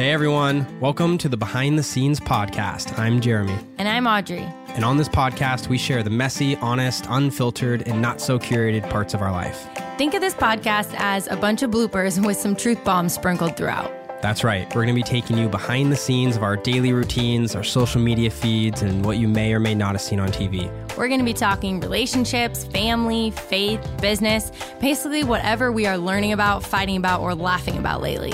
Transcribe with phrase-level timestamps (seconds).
[0.00, 2.98] Hey everyone, welcome to the Behind the Scenes podcast.
[2.98, 3.58] I'm Jeremy.
[3.76, 4.48] And I'm Audrey.
[4.68, 9.12] And on this podcast, we share the messy, honest, unfiltered, and not so curated parts
[9.12, 9.68] of our life.
[9.98, 13.92] Think of this podcast as a bunch of bloopers with some truth bombs sprinkled throughout.
[14.22, 14.66] That's right.
[14.74, 18.00] We're going to be taking you behind the scenes of our daily routines, our social
[18.00, 20.70] media feeds, and what you may or may not have seen on TV.
[20.96, 26.64] We're going to be talking relationships, family, faith, business, basically whatever we are learning about,
[26.64, 28.32] fighting about, or laughing about lately.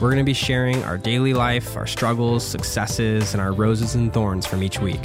[0.00, 4.12] We're going to be sharing our daily life, our struggles, successes, and our roses and
[4.12, 5.00] thorns from each week.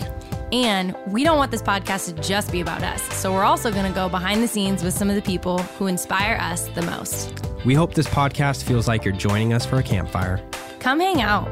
[0.51, 3.01] And we don't want this podcast to just be about us.
[3.15, 5.87] So we're also going to go behind the scenes with some of the people who
[5.87, 7.43] inspire us the most.
[7.65, 10.39] We hope this podcast feels like you're joining us for a campfire.
[10.79, 11.47] Come hang out.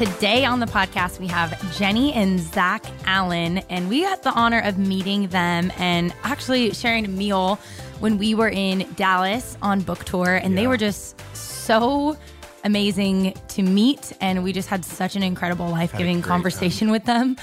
[0.00, 4.60] Today on the podcast, we have Jennie and Zac Allen, and we had the honor
[4.60, 7.56] of meeting them and actually sharing a meal
[7.98, 10.36] when we were in Dallas on book tour.
[10.36, 10.60] And yeah.
[10.60, 12.16] they were just so
[12.64, 14.14] amazing to meet.
[14.22, 16.92] And we just had such an incredible life giving conversation time.
[16.92, 17.36] with them.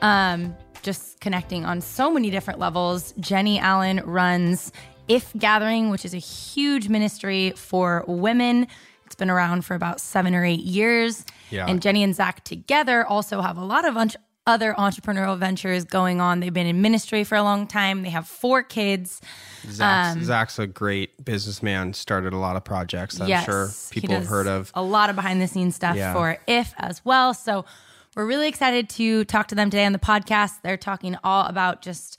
[0.00, 3.12] Um, just connecting on so many different levels.
[3.18, 4.70] Jennie Allen runs
[5.08, 8.68] If Gathering, which is a huge ministry for women
[9.14, 11.24] it's been around for about seven or eight years.
[11.50, 11.66] Yeah.
[11.68, 14.10] And Jennie and Zac together also have a lot of un-
[14.44, 16.40] other entrepreneurial ventures going on.
[16.40, 18.02] They've been in ministry for a long time.
[18.02, 19.20] They have four kids.
[19.68, 24.16] Zac's, um, Zac's a great businessman, started a lot of projects I'm yes, sure people
[24.16, 24.72] have heard of.
[24.74, 26.12] A lot of behind the scenes stuff yeah.
[26.12, 27.34] for IF as well.
[27.34, 27.64] So
[28.16, 30.62] we're really excited to talk to them today on the podcast.
[30.62, 32.18] They're talking all about just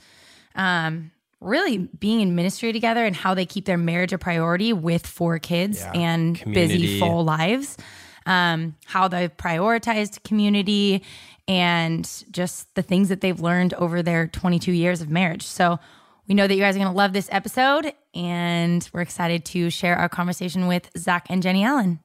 [0.56, 1.12] um,
[1.46, 5.40] really being in ministry together and how they keep their marriage a priority with four
[5.40, 5.92] kids yeah.
[5.94, 6.78] and community.
[6.78, 7.78] busy full lives.
[8.26, 11.04] Um, how they've prioritized community
[11.48, 15.44] and just the things that they've learned over their 22 years of marriage.
[15.44, 15.80] So
[16.28, 19.70] we know that you guys are going to love this episode, and we're excited to
[19.70, 22.00] share our conversation with Zac and Jennie Allen.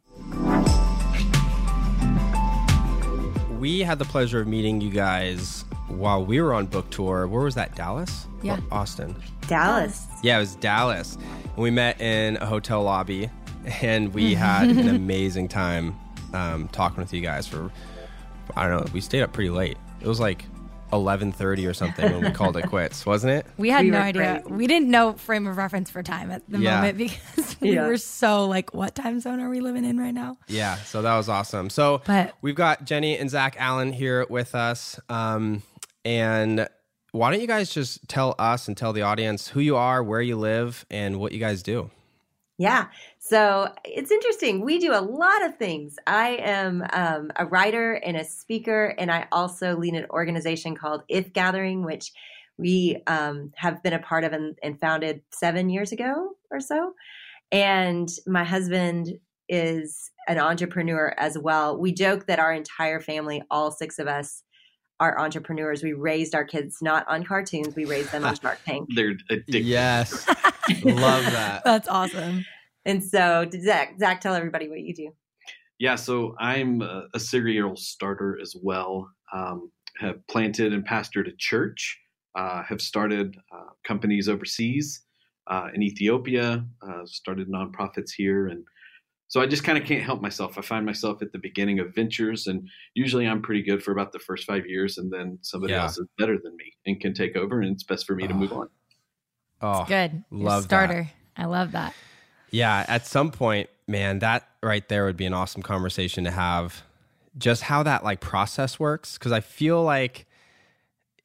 [3.59, 7.27] We had the pleasure of meeting you guys while we were on book tour.
[7.27, 7.75] Where was that?
[7.75, 8.27] Dallas?
[8.43, 8.59] Yeah.
[8.59, 9.15] Or Austin?
[9.47, 10.07] Dallas.
[10.23, 11.17] Yeah, it was Dallas.
[11.17, 13.31] And we met in a hotel lobby
[13.83, 15.99] and we had an amazing time
[16.33, 17.71] um, talking with you guys for,
[18.57, 19.77] I don't know, we stayed up pretty late.
[20.01, 20.45] It was like
[20.93, 23.47] 11:30 or something when we called it quits, wasn't it?
[23.57, 24.41] We had we no idea.
[24.45, 24.57] Great.
[24.57, 26.77] We didn't know frame of reference for time at the yeah.
[26.77, 27.87] moment because we yeah.
[27.87, 30.39] were so like, what time zone are we living in right now?
[30.49, 31.71] Yeah, so that was awesome.
[31.71, 34.99] So but, we've got Jennie and Zac Allen here with us.
[35.09, 35.63] Um,
[36.05, 36.69] and
[37.13, 40.21] why don't you guys just tell us and tell the audience who you are, where
[40.21, 41.91] you live, and what you guys do?
[42.59, 42.89] Yeah.
[43.19, 44.61] So it's interesting.
[44.61, 45.97] We do a lot of things.
[46.07, 51.03] I am um, a writer and a speaker, and I also lead an organization called
[51.09, 52.13] If Gathering, which
[52.59, 56.93] we um, have been a part of and, and founded seven years ago or so.
[57.51, 59.19] And my husband
[59.49, 61.81] is an entrepreneur as well.
[61.81, 64.43] We joke that our entire family, all six of us,
[65.01, 65.83] are entrepreneurs.
[65.83, 67.75] We raised our kids not on cartoons.
[67.75, 68.89] We raised them on Shark Tank.
[68.95, 69.65] They're addicted.
[69.65, 70.29] Yes.
[70.85, 71.63] Love that.
[71.65, 72.45] That's awesome.
[72.85, 75.11] And so, Zac, Zac, tell everybody what you do.
[75.79, 79.11] Yeah, so I'm a, a serial starter as well.
[79.33, 81.99] Um, have planted and pastored a church.
[82.35, 85.03] Uh, have started uh, companies overseas
[85.47, 86.65] uh, in Ethiopia.
[86.87, 88.65] Uh, started nonprofits here, and
[89.31, 90.59] so I just kind of can't help myself.
[90.59, 94.11] I find myself at the beginning of ventures, and usually I'm pretty good for about
[94.11, 95.83] the first five years, and then somebody yeah.
[95.83, 98.27] else is better than me and can take over, and it's best for me oh.
[98.27, 98.69] to move on.
[99.63, 100.25] Oh, it's good.
[100.33, 101.09] Love starter.
[101.37, 101.43] That.
[101.43, 101.95] I love that.
[102.51, 106.83] Yeah, at some point, man, that right there would be an awesome conversation to have.
[107.39, 110.27] Just how that like process works, because I feel like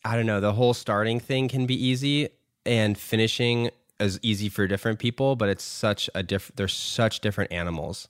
[0.04, 2.30] I don't know, the whole starting thing can be easy,
[2.68, 6.58] and finishing as easy for different people, but it's such a different.
[6.58, 8.08] There's such different animals,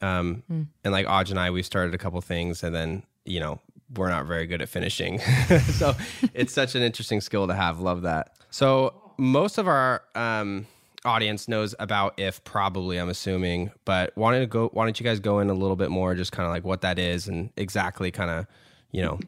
[0.00, 0.66] um, mm.
[0.84, 3.60] and like Aj and I, we started a couple things, and then you know
[3.94, 5.18] we're not very good at finishing.
[5.72, 5.94] so
[6.32, 7.80] it's such an interesting skill to have.
[7.80, 8.34] Love that.
[8.50, 10.66] So most of our um,
[11.04, 14.68] audience knows about if probably I'm assuming, but wanted to go.
[14.72, 16.80] Why don't you guys go in a little bit more, just kind of like what
[16.82, 18.46] that is and exactly kind of
[18.90, 19.20] you know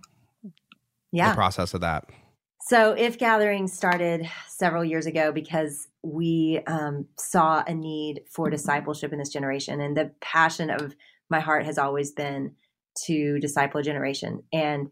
[1.11, 2.09] yeah the process of that.
[2.65, 9.13] So, If Gathering started several years ago because we um, saw a need for discipleship
[9.13, 9.81] in this generation.
[9.81, 10.95] And the passion of
[11.29, 12.53] my heart has always been
[13.07, 14.45] to disciple a generation.
[14.53, 14.91] And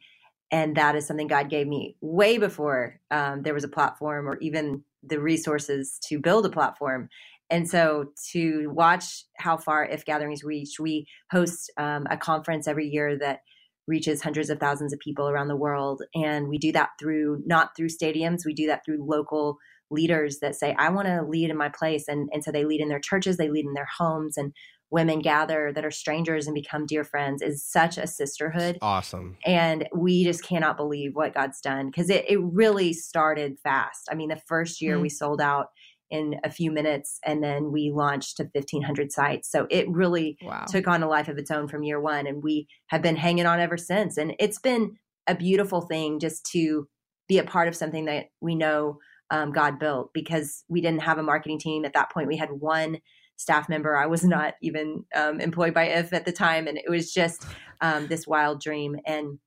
[0.50, 4.36] and that is something God gave me way before um, there was a platform or
[4.38, 7.08] even the resources to build a platform.
[7.50, 12.88] and so to watch how far if gatherings reach we host um, a conference every
[12.88, 13.42] year that
[13.90, 17.76] reaches hundreds of thousands of people around the world and we do that through not
[17.76, 19.58] through stadiums we do that through local
[19.90, 22.80] leaders that say i want to lead in my place and, and so they lead
[22.80, 24.52] in their churches they lead in their homes and
[24.92, 29.36] women gather that are strangers and become dear friends is such a sisterhood Awesome.
[29.44, 34.14] and we just cannot believe what god's done because it, it really started fast i
[34.14, 35.02] mean the first year Mm.
[35.02, 35.66] we sold out
[36.10, 39.50] in a few minutes and then we launched to 1500 sites.
[39.50, 40.64] So it really Wow.
[40.68, 43.46] took on a life of its own from year one and we have been hanging
[43.46, 44.16] on ever since.
[44.16, 44.96] And it's been
[45.26, 46.88] a beautiful thing just to
[47.28, 48.98] be a part of something that we know
[49.30, 51.84] um, god built because we didn't have a marketing team.
[51.84, 52.98] At that point we had one
[53.36, 53.96] staff member.
[53.96, 57.44] I was not even um, employed by if at the time and it was just
[57.80, 59.38] um, this wild dream and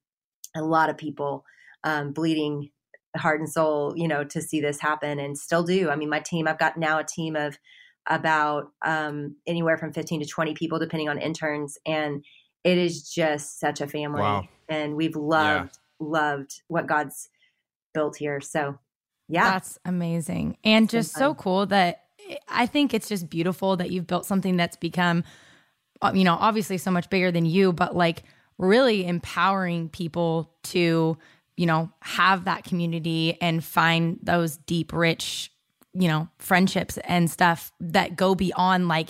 [0.56, 1.44] a lot of people
[1.84, 2.70] um, bleeding
[3.16, 5.90] heart and soul you know to see this happen and still do.
[5.90, 7.58] I mean my team i've got now a team of
[8.08, 12.26] about um, anywhere from 15 to 20 people depending on interns and
[12.66, 14.22] it is just such a family.
[14.22, 14.48] Wow.
[14.68, 17.30] and we've loved loved what god's
[17.94, 18.42] built here.
[18.42, 18.80] So
[19.30, 19.52] yeah.
[19.52, 20.58] That's amazing.
[20.64, 22.04] And It's just so cool that
[22.48, 25.24] I think it's just beautiful that you've built something that's become,
[26.02, 28.24] uh, you know, obviously so much bigger than you, but like
[28.58, 31.18] really empowering people to,
[31.58, 35.52] you know, have that community and find those deep, rich,
[35.94, 39.10] you know, friendships and stuff that go beyond like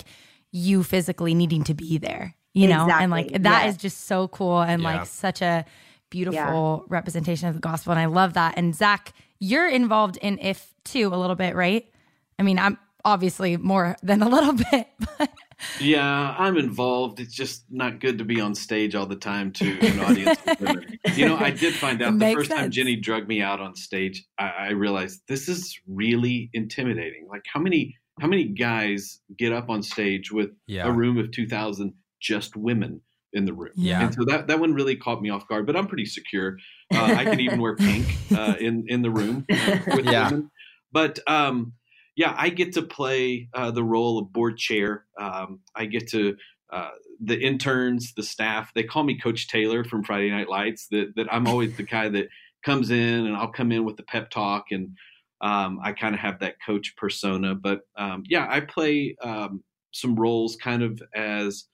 [0.51, 2.87] you physically needing to be there, you know?
[2.89, 3.43] And like Exactly.
[3.43, 3.81] that is Yes.
[3.81, 4.97] just so cool and Yeah.
[4.97, 5.65] like such a
[6.09, 7.91] beautiful representation of the gospel.
[7.91, 8.53] And I love that.
[8.57, 11.89] And Zac, you're involved in if too a little bit, right?
[12.37, 14.87] I mean, I'm obviously more than a little bit,
[15.17, 15.29] but
[15.79, 17.19] Yeah, I'm involved.
[17.19, 20.39] It's just not good to be on stage all the time to an audience.
[20.47, 20.97] of women.
[21.15, 22.71] you know, I did find It out the makes first time.
[22.71, 24.25] Jennie drugged me out on stage.
[24.37, 27.27] I, I realized this is really intimidating.
[27.29, 30.85] Like how many how many guys get up on stage with Yeah.
[30.87, 33.01] a room of two thousand just women
[33.33, 33.71] in the room?
[33.75, 34.05] Yeah.
[34.05, 35.65] And so that that one really caught me off guard.
[35.65, 36.57] But I'm pretty secure.
[36.93, 38.05] Uh, I can even wear pink
[38.35, 40.29] uh, in in the room uh, with Yeah.
[40.29, 40.51] women.
[40.91, 41.73] But um,
[42.15, 45.05] yeah, I get to play uh, the role of board chair.
[45.19, 46.35] Um, I get to
[46.71, 46.89] uh,
[47.19, 48.71] the interns, the staff.
[48.73, 50.87] They call me Coach Taylor from Friday Night Lights.
[50.91, 52.27] That that I'm always the guy that
[52.65, 54.95] comes in and I'll come in with the pep talk and
[55.41, 57.55] um, I kind of have that coach persona.
[57.55, 61.65] But um, yeah, I play um, some roles kind of as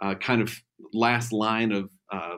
[0.00, 0.54] uh, kind of
[0.94, 2.36] last line of uh,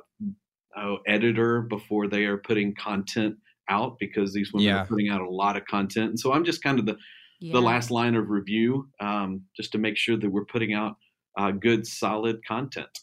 [0.77, 3.37] uh, editor before they are putting content
[3.69, 4.83] out because these women Yeah.
[4.83, 6.11] are putting out a lot of content.
[6.11, 6.97] And so I'm just kind of the
[7.43, 7.53] yeah.
[7.53, 10.97] the last line of review um, just to make sure that we're putting out
[11.39, 12.99] uh, good, solid content.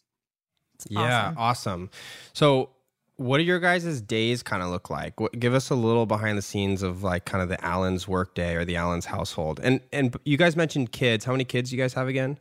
[0.90, 1.90] Yeah, awesome.
[2.34, 2.70] So,
[3.18, 5.20] what do your guys' days kind of look like?
[5.20, 8.56] What, give us a little behind the scenes of like kind of the Allen's workday
[8.56, 9.60] or the Allen's household.
[9.62, 11.26] And and you guys mentioned kids.
[11.26, 12.40] How many kids do you guys have again?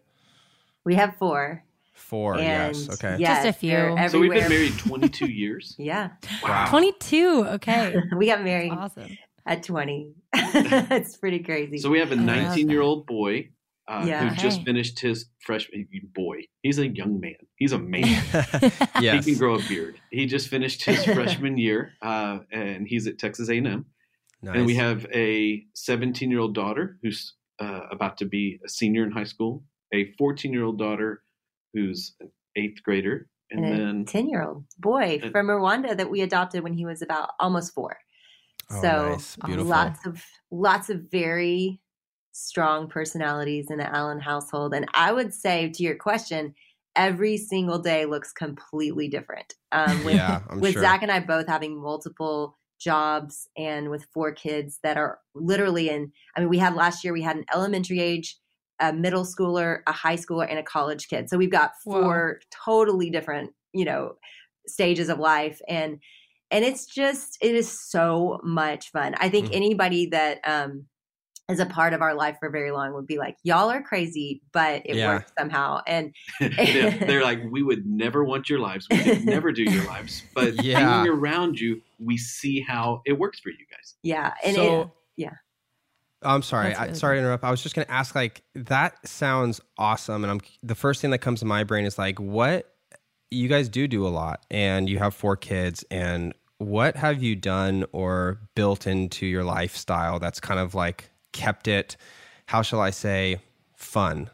[0.88, 1.62] we have four
[1.92, 2.34] Four.
[2.36, 2.88] and yes.
[2.88, 3.16] Okay.
[3.18, 3.70] yes, Just a few.
[3.70, 5.74] they're So we've been married 22 years.
[5.78, 6.10] yeah
[6.42, 6.66] Wow.
[6.70, 7.44] 22.
[7.46, 7.96] Okay.
[8.16, 9.18] we got married awesome.
[9.48, 13.48] At 20 it's pretty crazy So we have a 19 year old boy
[13.88, 14.28] uh, Yeah.
[14.28, 16.42] who just finished his freshman boy.
[16.62, 17.36] He's a young man.
[17.56, 18.22] He's a man.
[19.00, 19.24] yes.
[19.24, 19.98] He can grow a beard.
[20.10, 23.86] He just finished his freshman year, uh, and he's at Texas A&M.
[24.42, 24.56] Nice.
[24.56, 29.04] And we have a 17 year old daughter who's uh, about to be a senior
[29.04, 29.64] in high school,
[29.94, 31.22] a 14 year old daughter
[31.72, 35.96] who's an eighth grader, and, and then a 10 year old boy and- from Rwanda
[35.96, 37.96] that we adopted when he was about almost four.
[38.70, 39.37] Oh, so nice.
[39.37, 39.70] Beautiful.
[39.70, 41.81] lots of lots of very
[42.32, 44.75] strong personalities in the Allen household.
[44.75, 46.55] And I would say to your question,
[46.94, 49.55] every single day looks completely different.
[49.72, 50.82] Um, with yeah, with sure.
[50.82, 56.13] Zach and I both having multiple jobs and with four kids that are literally in,
[56.37, 58.39] I mean, we had last year, we had an elementary age,
[58.79, 61.29] a middle schooler, a high schooler, and a college kid.
[61.29, 62.03] So we've got Whoa.
[62.03, 64.15] four totally different, you know,
[64.67, 65.60] stages of life.
[65.69, 65.98] And,
[66.50, 69.14] and it's just, it is so much fun.
[69.19, 69.56] I think Mhm.
[69.56, 70.86] anybody that, um,
[71.50, 74.43] is a part of our life for very long would be like, y'all are crazy,
[74.52, 75.06] but it Yeah.
[75.14, 75.81] works somehow.
[75.86, 76.14] And
[76.58, 78.86] they're, they're like, we would never want your lives.
[78.90, 80.24] We could never do your lives.
[80.34, 81.05] But Yeah.
[81.05, 83.94] being around you, we see how it works for you guys.
[84.02, 85.32] yeah, and so, it, yeah.
[86.20, 86.74] I'm sorry.
[86.74, 87.44] I, really sorry to interrupt.
[87.44, 91.12] I was just going to ask like that sounds awesome and I'm the first thing
[91.12, 92.74] that comes to my brain is like what
[93.31, 97.37] you guys do do a lot and you have four kids and what have you
[97.37, 101.97] done or built into your lifestyle that's kind of like kept it
[102.47, 103.41] how shall I say
[103.77, 104.31] fun?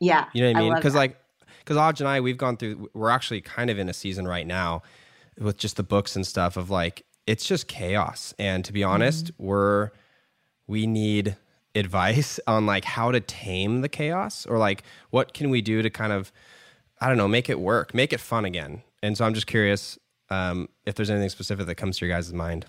[0.00, 0.26] yeah.
[0.32, 0.74] You know what I mean?
[0.74, 1.16] Because like,
[1.58, 2.88] because Aj and I, we've gone through.
[2.94, 4.82] We're actually kind of in a season right now
[5.38, 8.34] with just the books and stuff of like it's just chaos.
[8.38, 9.90] And to be honest, we're
[10.66, 11.36] we need
[11.74, 15.90] advice on like how to tame the chaos or like what can we do to
[15.90, 16.32] kind of
[17.00, 18.82] I don't know, make it work, make it fun again.
[19.02, 22.32] And so I'm just curious um, if there's anything specific that comes to your guys'
[22.32, 22.66] mind.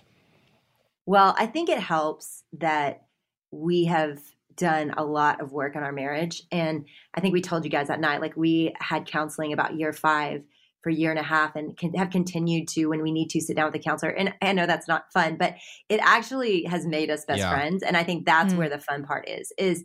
[1.06, 3.04] Well, I think it helps that
[3.52, 4.20] we have
[4.56, 6.44] done a lot of work on our marriage.
[6.52, 9.94] And I think we told you guys that night, like we had counseling about year
[9.94, 10.44] five
[10.82, 13.42] for a year and a half and can have continued to when we need to
[13.42, 14.12] sit down with a counselor.
[14.12, 15.56] And I know that's not fun, but
[15.90, 17.52] it actually has made us best yeah.
[17.52, 17.84] friends.
[17.84, 18.58] And I think that's mm.
[18.58, 19.84] where the fun part is, is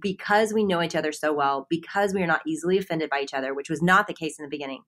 [0.00, 3.34] because we know each other so well, because we are not easily offended by each
[3.34, 4.82] other, which was not the case in the beginning.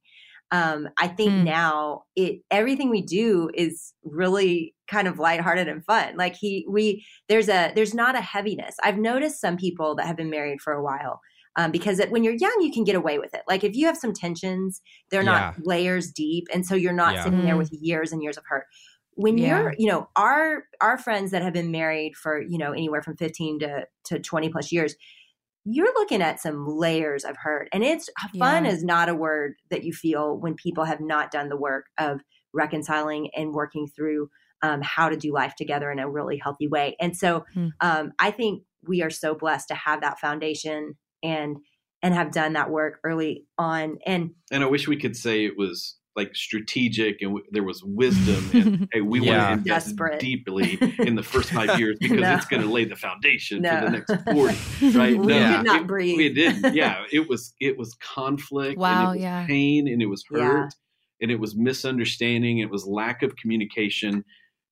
[0.53, 1.45] Um, I think mm.
[1.45, 6.17] now it everything we do is really kind of lighthearted and fun.
[6.17, 8.77] Like he we there's a there's not a heaviness.
[8.85, 11.21] I've noticed some people that have been married for a while
[11.57, 13.43] um, because it, when you're young, you can get away with it.
[13.49, 17.25] Like if you have some tensions, they're not layers deep, and so you're not yeah.
[17.25, 17.59] sitting there mm.
[17.59, 18.67] with years and years of hurt.
[19.17, 19.61] When yeah.
[19.61, 23.17] you're, you know, our our friends that have been married for you know anywhere from
[23.17, 24.95] 15 to to 20 plus years,
[25.65, 28.09] you're looking at some layers of hurt, and it's
[28.39, 31.87] fun is not a word that you feel when people have not done the work
[31.99, 32.21] of
[32.53, 34.29] reconciling and working through
[34.63, 36.97] um, how to do life together in a really healthy way.
[37.01, 37.69] And so hmm.
[37.81, 41.59] um, I think we are so blessed to have that foundation and
[42.03, 45.57] and have done that work early on and and i wish we could say it
[45.57, 49.37] was like strategic and w- there was wisdom and hey we yeah.
[49.37, 50.19] want to invest Desperate.
[50.19, 52.35] deeply in the first five years because no.
[52.35, 53.79] it's going to lay the foundation no.
[53.79, 57.29] for the next 40 right we no, did not it, breathe we did yeah it
[57.29, 60.69] was it was conflict wow was yeah pain and it was hurt yeah.
[61.21, 64.25] and it was misunderstanding it was lack of communication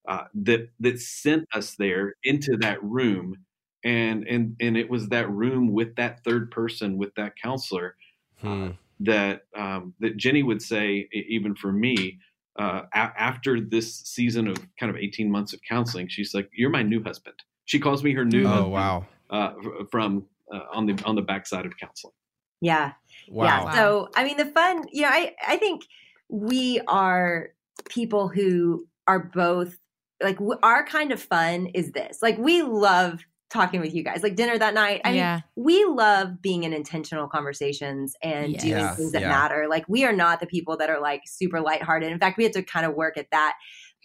[0.08, 3.36] uh, that that sent us there into that room
[3.84, 7.96] and and and it was that room with that third person with that counselor
[8.42, 8.64] uh, hmm.
[8.64, 8.68] uh,
[9.00, 12.18] that um, that Jennie would say even for me
[12.58, 16.70] uh, a- after this season of kind of 18 months of counseling she's like you're
[16.70, 17.36] my new husband.
[17.66, 19.06] She calls me her new oh husband, wow.
[19.30, 19.52] uh,
[19.90, 22.14] from uh, on the on the backside of counseling.
[22.60, 22.92] Yeah.
[23.28, 23.44] Wow.
[23.44, 25.84] yeah so I mean the fun you know I I think
[26.28, 27.50] we are
[27.88, 29.78] people who are both
[30.22, 32.18] like our kind of fun is this.
[32.22, 35.40] Like we love talking with you guys like dinner that night i yeah.
[35.56, 38.62] mean we love being in intentional conversations and yes.
[38.62, 39.28] doing things that yeah.
[39.28, 42.44] matter like we are not the people that are like super lighthearted in fact we
[42.44, 43.54] have to kind of work at that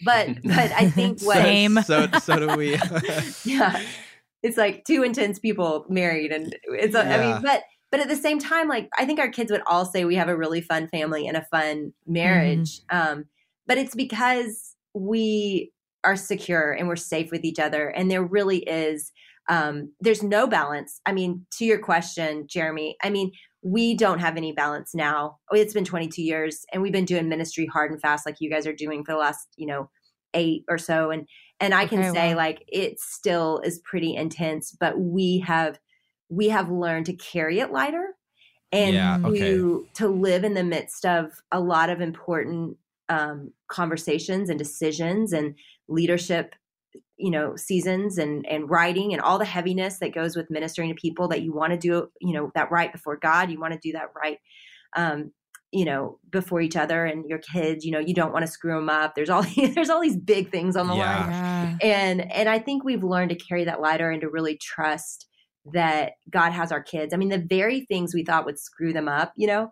[0.06, 2.78] but but i think what same so so do we
[3.46, 3.82] yeah
[4.44, 7.16] it's like two intense people married and it's yeah.
[7.16, 9.86] i mean but but at the same time like i think our kids would all
[9.86, 13.12] say we have a really fun family and a fun marriage mm-hmm.
[13.12, 13.26] um
[13.68, 15.72] but it's because we
[16.04, 19.12] are secure and we're safe with each other and there really is
[19.50, 21.02] um, there's no balance.
[21.06, 23.32] I mean, to your question, Jeremy, I mean,
[23.64, 25.40] we don't have any balance now.
[25.52, 28.68] It's been 22 years and we've been doing ministry hard and fast like you guys
[28.68, 29.90] are doing for the last, you know,
[30.36, 31.10] eight or so.
[31.10, 31.28] And,
[31.60, 35.80] and I can okay, say like it still is pretty intense, but we have,
[36.30, 38.14] we have learned to carry it lighter
[38.72, 39.40] and yeah, okay.
[39.40, 42.78] to, to live in the midst of a lot of important
[43.10, 45.56] um, conversations and decisions and
[45.88, 46.54] leadership
[47.18, 50.96] you know seasons and and writing and all the heaviness that goes with ministering to
[50.96, 53.80] people that you want to do you know that right before god you want to
[53.80, 54.38] do that right
[54.96, 55.32] um
[55.72, 58.76] you know before each other and your kids you know you don't want to screw
[58.76, 61.20] them up there's all there's all these big things on the yeah.
[61.20, 61.78] line yeah.
[61.82, 65.28] and and i think we've learned to carry that lighter and to really trust
[65.74, 69.08] that god has our kids i mean the very things we thought would screw them
[69.08, 69.72] up you know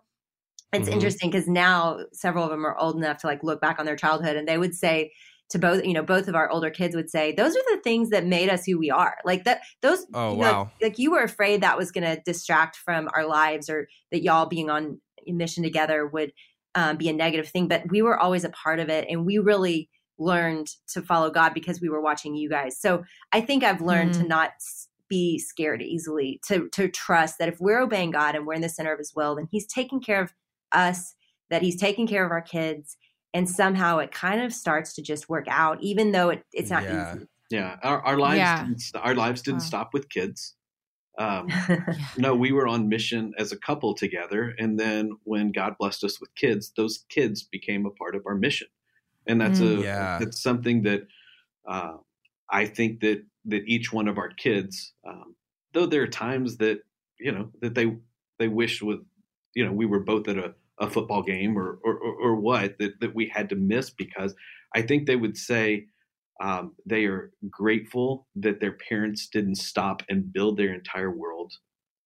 [0.72, 0.92] it's mm-hmm.
[0.92, 3.96] interesting because now several of them are old enough to like look back on their
[3.96, 5.10] childhood and they would say
[5.50, 8.10] to both you know both of our older kids would say those are the things
[8.10, 9.16] that made us who we are.
[9.24, 10.70] Like that those oh you know, wow.
[10.82, 14.46] like you were afraid that was going to distract from our lives or that y'all
[14.46, 16.32] being on mission together would
[16.74, 19.38] um, be a negative thing but we were always a part of it and we
[19.38, 22.80] really learned to follow god because we were watching you guys.
[22.80, 24.22] So i think i've learned mm.
[24.22, 24.52] to not
[25.08, 28.68] be scared easily to to trust that if we're obeying god and we're in the
[28.68, 30.32] center of his will then he's taking care of
[30.72, 31.14] us
[31.50, 32.96] that he's taking care of our kids
[33.34, 36.82] and somehow it kind of starts to just work out even though it, it's not
[36.82, 37.14] yeah.
[37.14, 38.64] easy yeah our, our lives yeah.
[38.64, 39.66] Didn't, our lives didn't wow.
[39.66, 40.54] stop with kids
[41.18, 41.48] um,
[42.16, 46.20] no we were on mission as a couple together and then when god blessed us
[46.20, 48.68] with kids those kids became a part of our mission
[49.26, 49.78] and that's mm.
[49.78, 50.18] a yeah.
[50.18, 51.06] that's something that
[51.68, 51.94] uh,
[52.50, 55.34] i think that that each one of our kids um,
[55.72, 56.80] though there are times that
[57.18, 57.96] you know that they
[58.38, 59.00] they wish with
[59.54, 63.00] you know we were both at a a football game or, or, or what that,
[63.00, 64.34] that we had to miss because
[64.74, 65.86] I think they would say
[66.40, 71.52] um, they are grateful that their parents didn't stop and build their entire world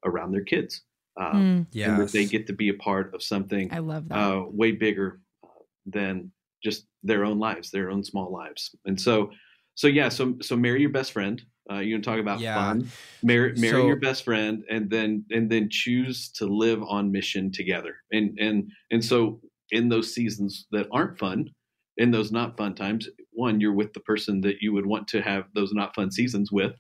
[0.05, 0.83] around their kids.
[1.21, 1.87] Um, mm.
[1.93, 4.17] And that they get to be a part of something I love that.
[4.17, 5.49] Uh, way bigger uh,
[5.85, 6.33] than
[6.65, 8.75] just their own lives, their own small lives.
[8.87, 9.31] And so,
[9.75, 11.43] so yeah, so, so marry your best friend.
[11.71, 12.55] Uh, you can talk about Yeah.
[12.57, 12.89] fun.
[13.23, 17.53] Marry, marry So- your best friend, and then and then choose to live on mission
[17.53, 17.97] together.
[18.13, 19.41] And and and so
[19.71, 21.51] in those seasons that aren't fun,
[21.99, 25.23] in those not fun times, one you're with the person that you would want to
[25.23, 26.75] have those not fun seasons with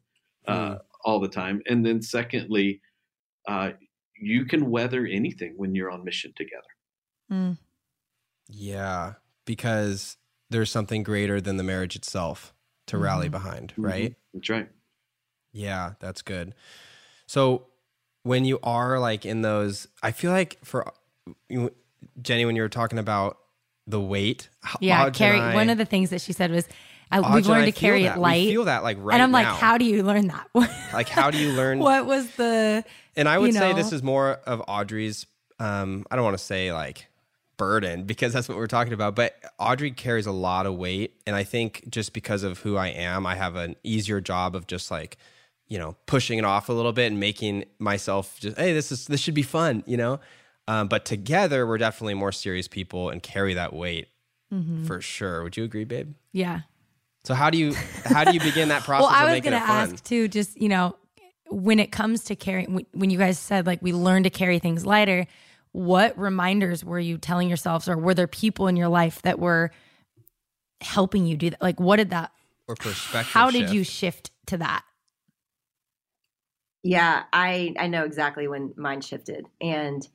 [0.49, 2.81] uh, all the time, and then secondly,
[3.47, 3.71] uh,
[4.21, 6.63] you can weather anything when you're on mission together.
[7.31, 7.59] Mm.
[8.49, 10.17] Yeah, because
[10.51, 12.53] there's something greater than the marriage itself
[12.87, 13.33] to rally Mhm.
[13.33, 13.85] behind, Mhm.
[13.85, 14.15] right?
[14.35, 14.69] That's right.
[15.53, 16.55] Yeah, that's good.
[17.27, 17.67] So
[18.23, 20.93] when you are like in those, I feel like for
[21.49, 21.73] you,
[22.21, 23.39] Jennie, when you were talking about
[23.87, 24.49] the weight,
[24.81, 25.41] Yeah, Audrey carry.
[25.41, 26.67] I- one of the things that she said was,
[27.11, 29.33] I, "We've learned to carry feel it light." We feel that like right and I'm
[29.33, 29.55] like, now.
[29.55, 30.49] "How do you learn that?"
[30.95, 31.79] like how do you learn?
[31.79, 32.85] what was the?
[33.17, 33.77] And I would you say know?
[33.77, 35.27] this is more of Audrey's.
[35.59, 37.07] Um, I don't want to say like
[37.57, 39.15] burden because that's what we're talking about.
[39.15, 42.89] But Audrey carries a lot of weight, and I think just because of who I
[42.89, 45.17] am, I have an easier job of just like
[45.69, 49.07] you know pushing it off a little bit and making myself just hey this is
[49.07, 50.21] this should be fun you know.
[50.69, 54.09] Um, but together we're definitely more serious people and carry that weight
[54.53, 54.87] Mhm.
[54.87, 55.43] for sure.
[55.43, 56.15] Would you agree, babe?
[56.33, 56.61] Yeah.
[57.25, 59.51] So how do you how do you begin that process well, I of was making
[59.53, 60.29] going to ask too.
[60.29, 60.97] Just you know,
[61.49, 64.59] when it comes to carrying, when- when you guys said like we learn to carry
[64.59, 65.27] things lighter,
[65.73, 69.71] what reminders were you telling yourselves, or were there people in your life that were
[70.81, 71.63] helping you do that?
[71.63, 72.31] Like, what did that?
[72.69, 73.33] or perspective.
[73.33, 73.75] How did shift?
[73.75, 74.85] you shift to that?
[76.85, 80.07] Yeah, I I know exactly when mine shifted, and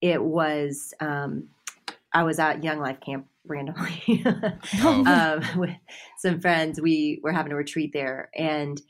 [0.00, 1.48] it was um,
[2.12, 4.24] I was at Young Life Camp randomly
[4.82, 5.04] Oh.
[5.06, 5.70] um, with
[6.18, 6.80] some friends.
[6.80, 8.80] We were having a retreat there, and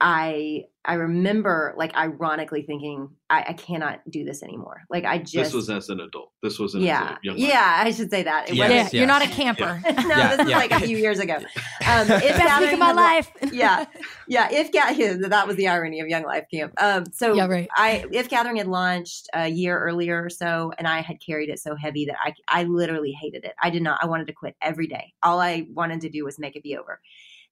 [0.00, 4.82] I I remember like ironically thinking I, I cannot do this anymore.
[4.88, 6.30] Like I just this was as an adult.
[6.42, 8.48] This wasn't yeah as young yeah I should say that.
[8.48, 9.36] It Yes, yeah, wasn't- you're not a yes.
[9.36, 9.80] camper.
[10.08, 10.56] no, Yeah, this is yeah.
[10.56, 11.38] like a few years ago.
[11.88, 13.30] Um, if Best week of my life.
[13.52, 13.86] yeah,
[14.26, 14.48] yeah.
[14.52, 16.74] If ga- that was the irony of Young Life Camp.
[16.76, 17.66] Um, so Yeah, right.
[17.78, 21.58] I if Gathering had launched a year earlier or so, and I had carried it
[21.60, 23.54] so heavy that I I literally hated it.
[23.62, 24.00] I did not.
[24.02, 25.14] I wanted to quit every day.
[25.22, 27.00] All I wanted to do was make it be over.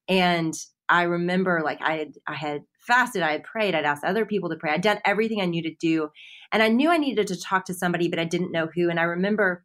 [0.06, 0.54] And
[0.88, 4.48] I remember like I had I had fasted, I had prayed, I'd asked other people
[4.50, 4.72] to pray.
[4.72, 6.10] I'd done everything I knew to do,
[6.52, 8.88] and I knew I needed to talk to somebody, but I didn't know who.
[8.90, 9.64] And I remember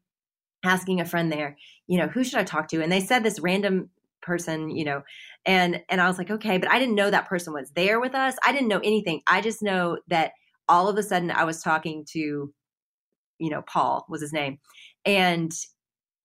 [0.63, 1.57] asking a friend there,
[1.87, 2.81] you know, who should I talk to?
[2.81, 3.89] And they said this random
[4.21, 5.03] person, you know,
[5.45, 8.15] and and I was like, okay, but I didn't know that person was there with
[8.15, 8.35] us.
[8.45, 9.21] I didn't know anything.
[9.27, 10.31] I just know that
[10.67, 12.53] all of a sudden I was talking to,
[13.39, 14.59] you know, Paul was his name,
[15.05, 15.51] and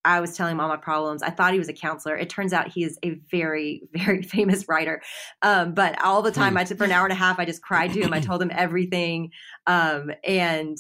[0.07, 1.23] I was telling him all my problems.
[1.23, 2.17] I thought he was a counselor.
[2.17, 5.03] It turns out he is a very, very famous writer.
[5.43, 7.93] Um, but all the time, I for an hour and a half, I just cried
[7.93, 8.15] to him.
[8.15, 9.31] I told him everything,
[9.67, 10.79] um, and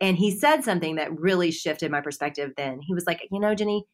[0.00, 2.52] and he said something that really shifted my perspective.
[2.56, 3.84] Then he was like, you know, Jennie,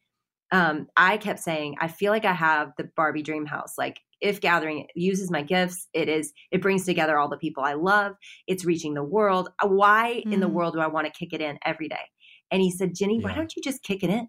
[0.51, 3.73] um, I kept saying, I feel like I have the Barbie dream house.
[3.77, 7.73] Like if gathering uses my gifts, it is it brings together all the people I
[7.73, 8.13] love.
[8.47, 9.49] It's reaching the world.
[9.63, 10.53] Why in the Mm.
[10.53, 12.05] world do I want to kick it in every day?
[12.51, 14.27] And he said, Jennie, why don't you just kick it in?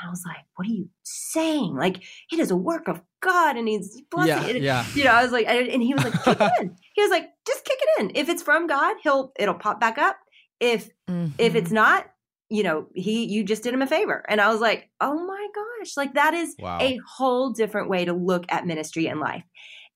[0.00, 1.74] And I was like, what are you saying?
[1.74, 4.62] Like it is a work of God, and He's blessing Yeah, it.
[4.62, 4.84] yeah.
[4.94, 6.76] You know, I was like, and he was like, kick it in.
[6.94, 8.12] He was like, just kick it in.
[8.14, 10.16] If it's from God, he'll it'll pop back up.
[10.60, 11.56] If if Mm-hmm.
[11.56, 12.06] it's not
[12.50, 15.46] you know he you just did him a favor and i was like oh my
[15.54, 16.78] gosh like that is Wow.
[16.80, 19.44] a whole different way to look at ministry and life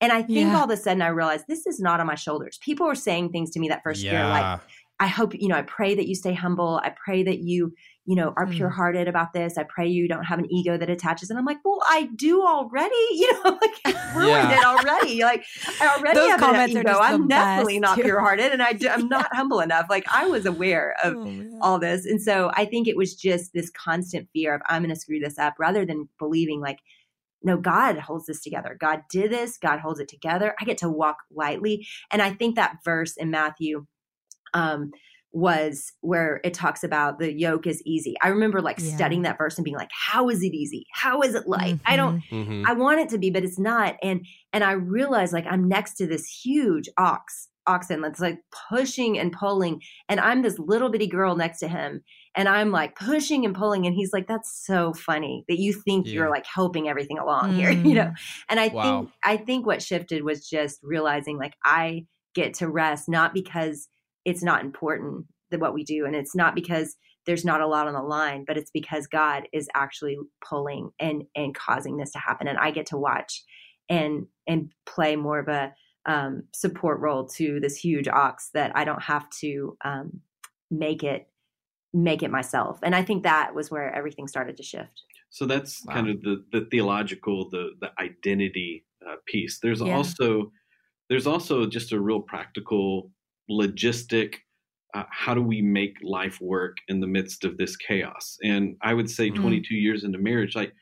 [0.03, 0.59] and i think Yeah.
[0.59, 3.31] all of a sudden i realized this is not on my shoulders people were saying
[3.31, 4.61] things to me that first year like
[5.01, 7.73] i hope you know i pray that you stay humble i pray that you
[8.05, 8.57] you know are Mm.
[8.57, 11.45] pure hearted about this i pray you don't have an ego that attaches and i'm
[11.45, 14.59] like well i do already you know like ruined Yeah.
[14.59, 15.45] it already like
[15.81, 18.73] i already Those have comments an are ego i'm definitely not pure hearted and I
[18.73, 22.05] do, i'm not humble enough like i was aware of Oh, all this.
[22.07, 25.21] And so I think it was just this constant fear of I'm going to screw
[25.21, 26.79] this up rather than believing like,
[27.45, 28.77] no, God holds this together.
[28.81, 29.59] God did this.
[29.59, 30.57] God holds it together.
[30.61, 31.87] I get to walk lightly.
[32.11, 33.87] And I think that verse in Matthew
[34.55, 34.91] um,
[35.33, 38.15] was where it talks about the yoke is easy.
[38.23, 38.95] I remember like Yeah.
[38.95, 40.87] studying that verse and being like, how is it easy?
[40.93, 41.77] How is it light?
[41.87, 42.65] I don't, Mhm.
[42.67, 43.97] I want it to be, but it's not.
[44.03, 49.19] And and I realized like I'm next to this huge ox oxen that's like pushing
[49.19, 52.03] and pulling, and I'm this little bitty girl next to him,
[52.35, 56.07] and I'm like pushing and pulling, and he's like, "That's so funny that you think
[56.09, 56.15] Yeah.
[56.15, 58.13] you're like helping everything along here," you know.
[58.49, 58.83] And I Wow.
[59.01, 63.89] think I think what shifted was just realizing like I get to rest not because
[64.25, 67.87] it's not important that what we do, and it's not because there's not a lot
[67.87, 72.19] on the line, but it's because God is actually pulling and and causing this to
[72.19, 73.43] happen, and I get to watch
[73.89, 75.73] and and play more of a
[76.07, 80.21] um, support role to this huge ox that I don't have to um,
[80.71, 81.29] make it
[81.95, 82.79] make it myself.
[82.83, 85.03] And I think that was where everything started to shift.
[85.31, 85.95] So that's Wow.
[85.95, 89.61] kind of the the theological, the the identity uh, piece.
[89.61, 89.97] There's Yeah.
[89.97, 90.53] also
[91.09, 93.11] there's also just a real practical,
[93.51, 94.35] logistic.
[94.95, 98.37] Uh, how do we make life work in the midst of this chaos?
[98.43, 99.37] And I would say, Mm.
[99.41, 100.73] 22 years into marriage, like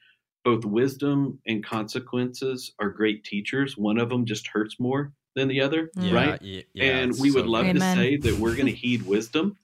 [0.45, 3.77] both wisdom and consequences are great teachers.
[3.77, 6.13] One of them just hurts more than the other, Mm.
[6.13, 6.43] right?
[6.43, 7.67] y- yeah, and we would so love.
[7.67, 7.75] Amen.
[7.97, 9.57] to say that we're going to heed wisdom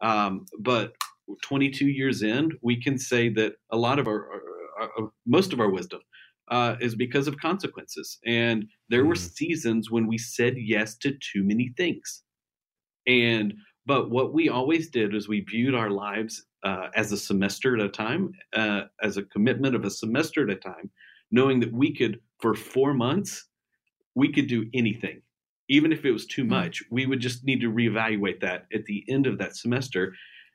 [0.00, 0.94] um, but
[1.42, 4.30] 22 years in we can say that a lot of our,
[4.80, 6.00] our, our most of our wisdom
[6.52, 9.30] uh, is because of consequences and there were Mhm.
[9.36, 12.22] seasons when we said yes to too many things
[13.08, 13.54] and
[13.86, 17.82] but what we always did is we viewed our lives uh, as a semester at
[17.82, 20.90] a time uh, as a commitment of a semester at a time
[21.32, 23.46] knowing that we could for four months
[24.14, 25.22] we could do anything.
[25.70, 26.48] Even if it was too Mm.
[26.48, 30.14] much we would just need to reevaluate that at the end of that semester.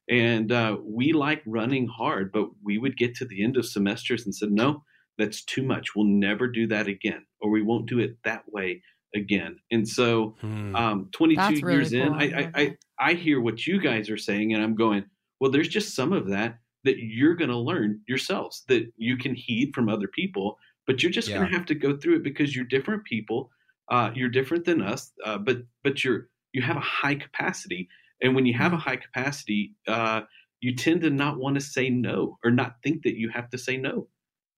[0.09, 4.25] And uh, we like running hard but we would get to the end of semesters
[4.25, 4.83] and said no
[5.17, 5.95] that's too much.
[5.95, 8.81] We'll never do that again or we won't do it that way
[9.15, 10.75] again and so Hmm.
[10.75, 12.17] um, 22 That's really years in cool.
[12.19, 15.05] I, I, I, I hear what you guys are saying and i'm going
[15.39, 19.35] well there's just some of that that you're going to learn yourselves that you can
[19.35, 21.37] heed from other people but you're just Yeah.
[21.37, 23.49] going to have to go through it because you're different people
[23.89, 27.87] uh, you're different than us uh, but but you're you have a high capacity
[28.21, 30.21] and when you have a high capacity uh,
[30.61, 33.57] you tend to not want to say no or not think that you have to
[33.57, 34.07] say no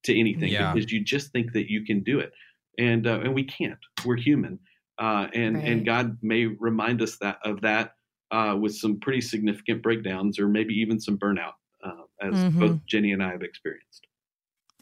[0.03, 0.71] to anything Yeah.
[0.73, 2.31] because you just think that you can do it
[2.79, 4.59] and uh, and we can't we're human
[4.99, 5.65] uh, and Right.
[5.67, 7.93] and God may remind us that of that
[8.31, 12.59] uh, with some pretty significant breakdowns or maybe even some burnout uh, as Mhm.
[12.59, 14.07] both Jennie and I have experienced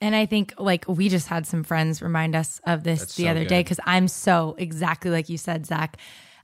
[0.01, 3.23] And I think like we just had some friends remind us of this That's the
[3.23, 3.47] so other good.
[3.49, 5.97] day because I'm so exactly like you said, Zac.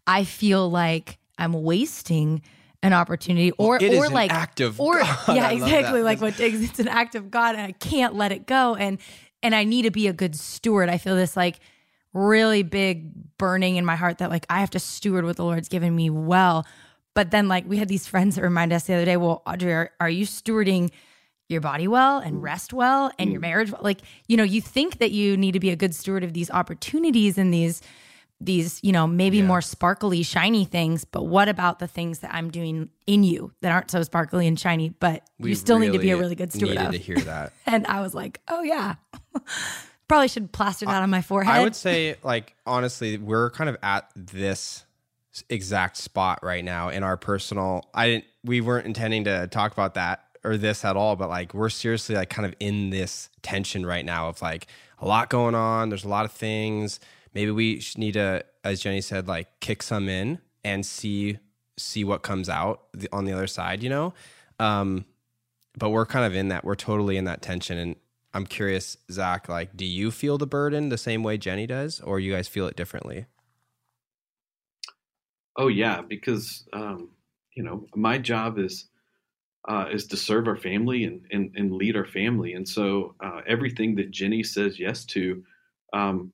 [0.07, 2.41] I feel like I'm wasting
[2.81, 5.17] an opportunity or It is or an like act of or God.
[5.35, 8.45] Yeah exactly like what Diggs it's an act of God and I can't let it
[8.47, 8.99] go and
[9.43, 10.89] and I need to be a good steward.
[10.89, 11.59] I feel this like
[12.13, 15.69] really big burning in my heart that like I have to steward what the Lord's
[15.69, 16.65] given me well.
[17.13, 19.73] But then like we had these friends that remind us the other day, well, Audrey,
[19.73, 20.91] are, are you stewarding
[21.47, 23.43] your body well and rest well and your mm.
[23.43, 23.81] marriage well?
[23.83, 26.51] like you know you think that you need to be a good steward of these
[26.51, 27.81] opportunities and these
[28.41, 29.45] these you know maybe Yeah.
[29.45, 33.71] more sparkly shiny things but what about the things that i'm doing in you that
[33.71, 36.35] aren't so sparkly and shiny but We you still need to be a really really
[36.35, 38.95] good steward needed of to hear that and i was like oh yeah
[40.07, 43.77] probably should plaster that on my forehead I would say, like, honestly, we're kind of
[43.83, 44.83] at this
[45.49, 47.87] exact spot right now in our personal.
[47.93, 51.53] I didn't, we weren't intending to talk about that or this at all, but like,
[51.53, 54.65] we're seriously like kind of in this tension right now of like
[54.97, 55.89] a lot going on.
[55.89, 56.99] There's a lot of things.
[57.33, 61.37] Maybe we need to, as Jennie said, like kick some in and see
[61.77, 63.83] see what comes out on the other side.
[63.83, 64.13] You know,
[64.59, 65.05] um,
[65.77, 66.63] but we're kind of in that.
[66.63, 67.95] We're totally in that tension, and
[68.33, 72.19] I'm curious, Zac, like, do you feel the burden the same way Jennie does, or
[72.19, 73.25] you guys feel it differently?
[75.55, 77.09] Oh yeah, because um,
[77.55, 78.87] you know my job is
[79.67, 83.41] uh, is to serve our family and, and, and lead our family, and so uh,
[83.47, 85.43] everything that Jennie says yes to,
[85.91, 86.31] um,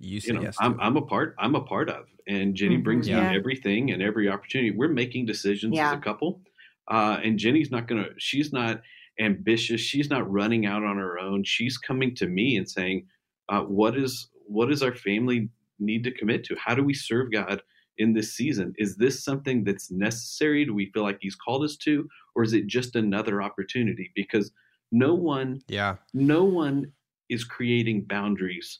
[0.00, 0.56] You say you know, yes.
[0.60, 0.80] I'm.
[0.80, 2.84] I'm a part I'm a part of, and Jennie Mhm.
[2.84, 3.30] brings Yeah.
[3.30, 4.70] me everything and every opportunity.
[4.70, 5.92] We're making decisions Yeah.
[5.92, 6.42] as a couple,
[6.90, 8.08] uh, and Jennie's not gonna.
[8.18, 8.82] She's not
[9.18, 9.80] ambitious.
[9.80, 11.44] She's not running out on her own.
[11.44, 13.06] She's coming to me and saying,
[13.50, 16.56] uh, "What is what does our family need to commit to?
[16.56, 17.62] How do we serve God?"
[17.98, 18.72] in this season?
[18.78, 20.64] Is this something that's necessary?
[20.64, 24.10] Do we feel like He's called us to, or is it just another opportunity?
[24.14, 24.50] Because
[24.90, 26.92] no one, yeah, no one
[27.28, 28.78] is creating boundaries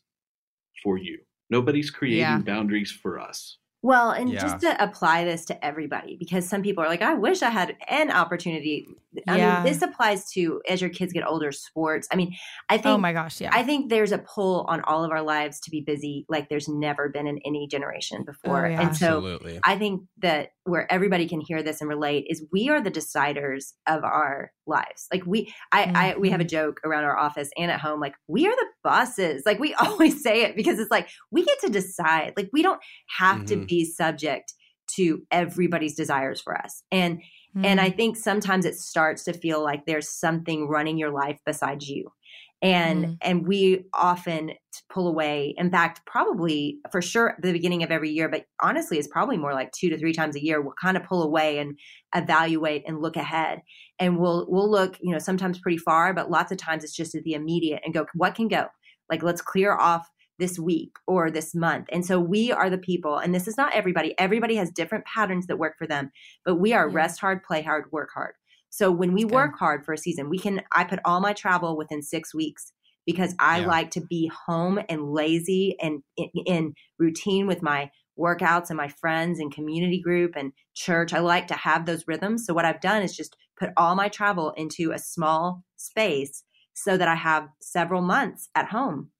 [0.83, 1.19] for you.
[1.51, 2.39] Nobody's creating Yeah.
[2.39, 3.59] boundaries for us.
[3.83, 4.41] Well, and Yeah.
[4.41, 7.79] just to apply this to everybody, because some people are like, I wish I had
[7.89, 8.87] an opportunity.
[9.27, 9.55] I Yeah.
[9.55, 12.07] mean, this applies to as your kids get older, sports.
[12.13, 12.37] I mean,
[12.69, 15.11] I oh think oh my gosh yeah I think there's a pull on all of
[15.11, 18.67] our lives to be busy like there's never been in any generation oh, before.
[18.67, 18.83] Oh, yeah.
[18.83, 19.59] And so absolutely.
[19.65, 23.73] I think that where everybody can hear this and relate is we are the deciders
[23.89, 25.07] of our lives.
[25.13, 28.15] Like we I, I we have a joke around our office and at home, like
[28.29, 29.43] we are the bosses.
[29.45, 32.33] Like we always say it because it's like we get to decide.
[32.37, 32.81] Like we don't
[33.19, 33.69] have to Mhm.
[33.69, 34.55] be subject
[34.97, 36.83] to everybody's desires for us.
[36.91, 37.21] And
[37.65, 37.83] and Mm.
[37.83, 42.13] I think sometimes it starts to feel like there's something running your life besides you.
[42.63, 43.19] And Mm.
[43.23, 44.53] and we often
[44.91, 45.55] pull away.
[45.57, 49.39] In fact, probably for sure at the beginning of every year, but honestly, it's probably
[49.39, 50.61] more like two to three times a year.
[50.61, 51.79] We'll kind of pull away and
[52.15, 53.63] evaluate and look ahead.
[53.99, 57.15] And we'll we'll look, you know, sometimes pretty far, but lots of times it's just
[57.15, 58.67] at the immediate and go, what can go?
[59.11, 60.07] Like let's clear off
[60.39, 61.87] this week or this month.
[61.93, 64.15] And so we are the people, and this is not everybody.
[64.19, 66.11] Everybody has different patterns that work for them,
[66.45, 66.95] but we are Yeah.
[66.95, 68.35] rest hard, play hard, work hard.
[68.71, 71.77] So when we work hard for a season, we can I put all my travel
[71.77, 72.73] within 6 weeks
[73.07, 73.67] because I Yeah.
[73.67, 78.89] like to be home and lazy and in, in routine with my workouts and my
[78.89, 81.13] friends and community group and church.
[81.13, 82.45] I like to have those rhythms.
[82.45, 86.97] So what I've done is just put all my travel into a small space so
[86.97, 89.11] that I have several months at home.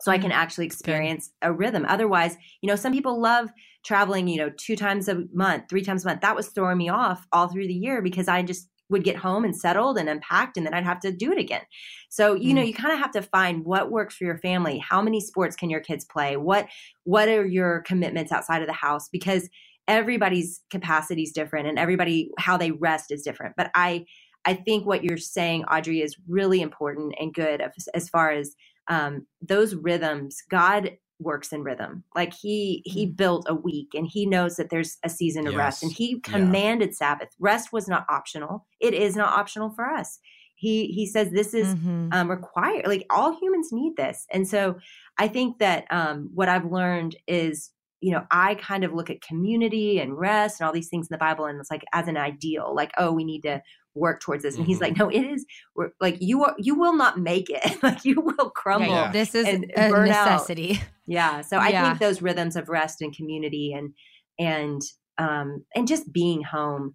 [0.00, 0.24] So I mm-hmm.
[0.24, 1.84] can actually experience a rhythm.
[1.88, 3.50] Otherwise, you know, some people love
[3.84, 6.20] traveling, you know, two times a month, three times a month.
[6.20, 9.44] That was throwing me off all through the year because I just would get home
[9.44, 11.62] and settled and unpacked and then I'd have to do it again.
[12.10, 14.78] So, you know, you kind of have to find what works for your family.
[14.78, 16.36] How many sports can your kids play?
[16.36, 16.68] What
[17.04, 19.48] what are your commitments outside of the house because
[19.88, 23.54] everybody's capacity is different and everybody how they rest is different.
[23.56, 24.06] But I
[24.44, 28.54] I think what you're saying Audrey is really important and good as, as far as
[28.88, 30.42] um, those rhythms.
[30.50, 32.04] God works in rhythm.
[32.14, 35.82] Like he he built a week and he knows that there's a season of rest
[35.82, 36.32] and he Yeah.
[36.38, 37.30] commanded Sabbath.
[37.38, 38.66] Rest was not optional.
[38.80, 40.18] It is not optional for us.
[40.54, 42.14] He he says this is Mhm.
[42.14, 42.86] um, required.
[42.86, 44.76] Like all humans need this, and so
[45.18, 47.70] I think that um, what I've learned is,
[48.02, 51.14] you know, I kind of look at community and rest and all these things in
[51.14, 53.62] the Bible, and it's like as an ideal, like oh, we need to
[53.94, 54.56] work towards this.
[54.58, 54.82] And he's Mhm.
[54.82, 57.82] like, no, it is we're, like you are you will not make it.
[57.82, 58.88] like you will crumble.
[58.88, 60.50] Yeah, this is and a burn out.
[60.50, 60.80] necessity.
[61.06, 61.40] Yeah.
[61.42, 61.82] So I Yeah.
[61.84, 63.94] think those rhythms of rest and community and
[64.38, 64.82] and
[65.18, 66.94] um and just being home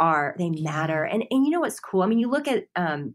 [0.00, 1.04] are they matter.
[1.04, 2.02] And and you know what's cool?
[2.02, 3.14] I mean, you look at um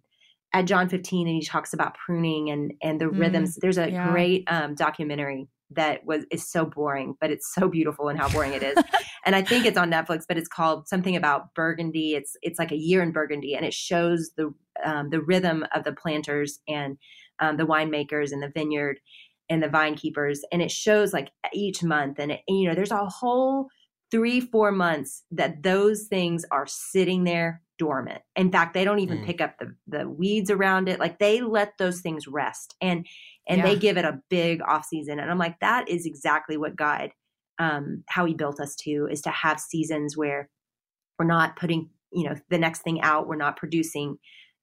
[0.54, 3.56] at John 15 and he talks about pruning and and the Mm, rhythms.
[3.62, 4.10] There's a yeah.
[4.10, 8.54] great um documentary that was is so boring, but it's so beautiful and how boring
[8.54, 8.78] it is.
[9.26, 12.16] and I think it's on Netflix, but it's called something about Burgundy.
[12.16, 14.54] It's it's like a year in Burgundy, and it shows the
[14.84, 16.98] um, the rhythm of the planters and
[17.40, 19.00] um, the winemakers and the vineyard
[19.50, 22.92] and the vine keepers, and it shows like each month, and, it, you know there's
[22.92, 23.68] a whole
[24.10, 28.22] three four months that those things are sitting there dormant.
[28.36, 29.26] In fact, they don't even Mm.
[29.26, 31.00] pick up the the weeds around it.
[31.00, 33.06] Like they let those things rest, and
[33.48, 35.20] and they give it a big off season.
[35.20, 37.12] And I'm like, that is exactly what God
[37.60, 40.48] um, how he built us to is to have seasons where
[41.18, 44.18] we're not putting you know the next thing out we're not producing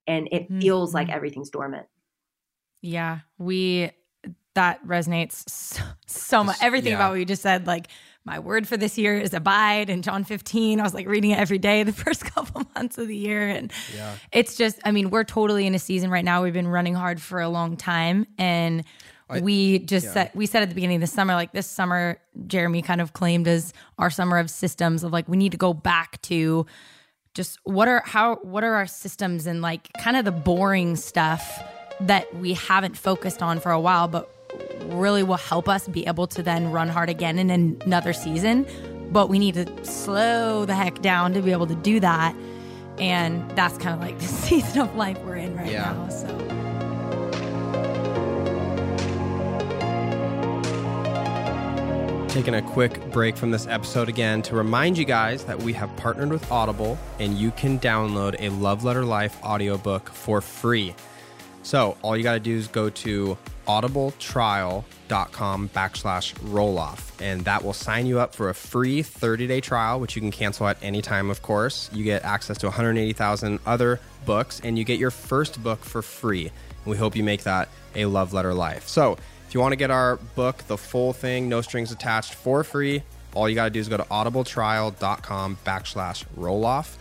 [0.07, 1.15] and it feels like Mhm.
[1.15, 1.87] everything's dormant
[2.83, 3.91] Yeah, we
[4.55, 6.57] that resonates so, so much.
[6.63, 6.99] Everything yeah.
[6.99, 7.89] about what you just said, like
[8.25, 9.91] my word for this year is abide.
[9.91, 13.09] And John 15, I was like reading it every day the first couple months of
[13.09, 14.15] the year, and Yeah.
[14.33, 16.43] it's just, I mean, we're totally in a season right now.
[16.43, 18.85] We've been running hard for a long time, and
[19.31, 20.13] I- we just yeah.
[20.13, 23.13] said we said at the beginning of the summer, like this summer, Jeremy kind of
[23.15, 26.67] claimed as our summer of systems of like we need to go back to
[27.35, 31.63] just what are how what are our systems and like kind of the boring stuff
[32.01, 34.31] that we haven't focused on for a while but
[34.97, 38.67] really will help us be able to then run hard again in another season
[39.11, 42.35] but we need to slow the heck down to be able to do that
[42.99, 45.93] and that's kind of like the season of life we're in right Yeah.
[45.93, 46.29] now so
[52.29, 55.95] Taking a quick break from this episode again to remind you guys that we have
[55.97, 60.97] partnered with Audible and you can download a Love Letter Life audiobook for free.
[61.65, 67.73] So all you got to do is go to audibletrial.com backslash Roloff, and that will
[67.73, 71.01] sign you up for a free 30 day trial, which you can cancel at any
[71.01, 71.89] time, of course.
[71.93, 76.49] You get access to 180,000 other books, and you get your first book for free.
[76.49, 78.87] And we hope you make that a love letter life.
[78.87, 79.17] So
[79.49, 83.03] if you want to get our book, the full thing, no strings attached, for free,
[83.35, 86.97] all you got to do is go to audibletrial.com backslash Roloff.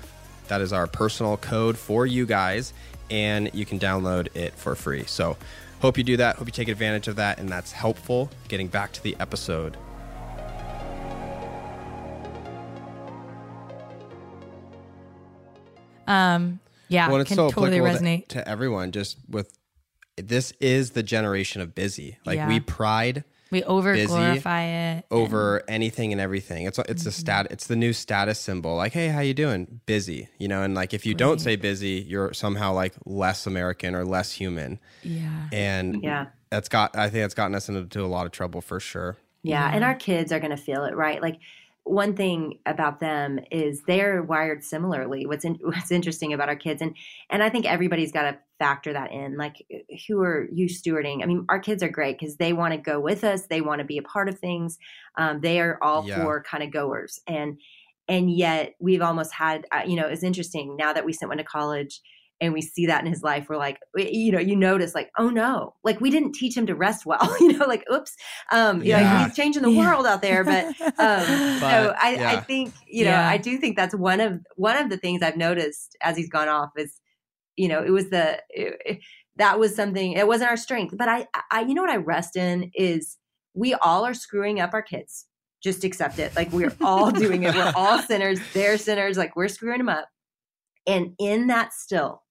[0.48, 2.74] That is our personal code for you guys,
[3.14, 5.04] and you can download it for free.
[5.06, 5.38] So,
[5.82, 6.38] hope you do that.
[6.38, 8.30] Hope you take advantage of that, and that's helpful.
[8.48, 9.78] Getting back to the episode.
[16.08, 18.92] um yeah well, it's can so totally applicable to- resonate to, everyone.
[18.92, 19.58] Just with
[20.18, 22.18] this is the generation of busy.
[22.26, 22.48] Like Yeah.
[22.48, 26.66] we pride we over glorify it over anything and everything.
[26.66, 27.12] It's it's a mm-hmm.
[27.12, 27.48] stat.
[27.52, 28.76] It's the new status symbol.
[28.76, 29.80] Like, hey, how you doing?
[29.86, 30.28] Busy.
[30.40, 34.04] You know, and like if you don't say busy, you're somehow like less American or
[34.04, 34.80] less human.
[35.04, 36.98] yeah And yeah that's got.
[36.98, 39.18] I think that's gotten us into a lot of trouble for sure.
[39.44, 41.40] yeah, and our kids are going to feel it right like
[41.86, 46.82] one thing about them is they're wired similarly what's in, what's interesting about our kids
[46.82, 46.96] and
[47.30, 49.56] and i think everybody's got to factor that in like
[50.08, 53.00] who are you stewarding i mean our kids are great because they want to go
[53.00, 54.78] with us they want to be a part of things
[55.18, 56.16] um, they are all Yeah.
[56.24, 57.60] for kind of goers and
[58.08, 61.38] and yet we've almost had uh, you know it's interesting now that we sent one
[61.38, 62.00] to college
[62.44, 65.30] and we see that in his life we're like you know you notice like oh
[65.30, 68.16] no like we didn't teach him to rest well you know like oops
[68.52, 69.80] um you know he's changing the Yeah.
[69.80, 70.66] world out there but
[71.00, 72.42] um, so But, I, I yeah.
[72.42, 73.28] think you know Yeah.
[73.30, 76.50] I do think that's one of one of the things I've noticed as he's gone
[76.50, 77.00] off is
[77.56, 79.00] you know it was the it,
[79.38, 80.14] that was something.
[80.14, 83.18] It wasn't our strength, but I, I, you know what I rest in is
[83.56, 85.26] we all are screwing up our kids.
[85.64, 86.36] Just accept it.
[86.36, 87.56] Like we're all doing it.
[87.56, 88.40] We're all sinners.
[88.54, 89.18] They're sinners.
[89.18, 90.08] Like we're screwing them up.
[90.86, 92.23] And in that still,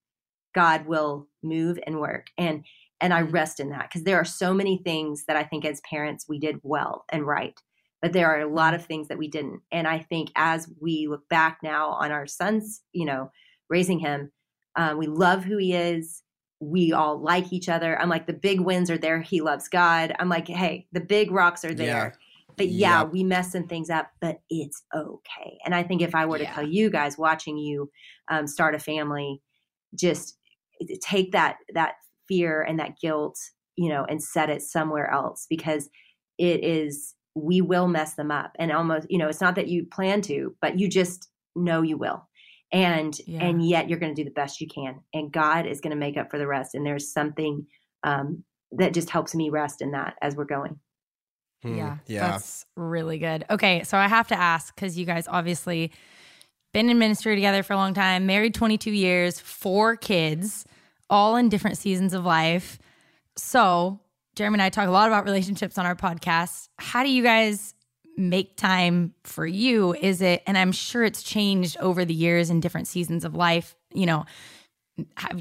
[0.55, 2.31] God will move and work.
[2.38, 2.65] And
[3.01, 5.81] and I rest in that because there are so many things that I think as
[5.81, 7.59] parents we did well and right.
[8.01, 9.61] But there are a lot of things that we didn't.
[9.73, 13.31] And I think as we look back now on our son's, you know,
[13.69, 14.31] raising him,
[14.77, 16.23] um, we love who he is.
[16.61, 18.01] We all like each other.
[18.01, 19.21] I'm like, the big wins are there.
[19.21, 20.15] He loves God.
[20.21, 21.87] I'm like, hey, the big rocks are there.
[21.87, 22.57] Yeah.
[22.57, 23.12] But yeah, yep.
[23.12, 25.59] we mess some things up, but it's okay.
[25.65, 26.55] And I think if I were to yeah.
[26.55, 27.91] tell you guys watching you
[28.29, 29.41] um, start a family,
[29.95, 30.38] just
[31.01, 31.95] take that that
[32.29, 33.38] fear and that guilt,
[33.77, 35.88] you know, and set it somewhere else because
[36.38, 38.53] it is we will mess them up.
[38.59, 41.97] And almost, you know, it's not that you plan to, but you just know you
[41.97, 42.29] will.
[42.73, 43.45] And yeah.
[43.45, 45.01] and yet you're going to do the best you can.
[45.12, 46.75] And God is going to make up for the rest.
[46.75, 47.66] And there's something
[48.03, 50.79] um, that just helps me rest in that as we're going.
[51.62, 53.45] Hmm, yeah, yeah, that's really good.
[53.51, 55.92] Okay, so I have to ask because you guys obviously
[56.72, 60.64] been in ministry together for a long time, married 22 years, four kids
[61.11, 62.78] all in different seasons of life.
[63.37, 64.00] So,
[64.35, 66.68] Jeremy and I talk a lot about relationships on our podcast.
[66.78, 67.74] How do you guys
[68.16, 69.94] make time for you?
[69.94, 73.76] Is it, and I'm sure it's changed over the years in different seasons of life.
[73.92, 74.24] You know,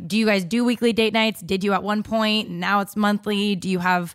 [0.08, 1.42] do you guys do weekly date nights?
[1.42, 2.50] Did you at one point?
[2.50, 3.56] Now it's monthly.
[3.56, 4.14] Do you have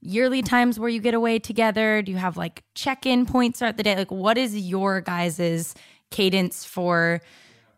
[0.00, 2.00] yearly times where you get away together?
[2.00, 3.94] Do you have like check in points throughout the day?
[3.96, 5.74] Like, what is your guys's
[6.14, 7.20] cadence for?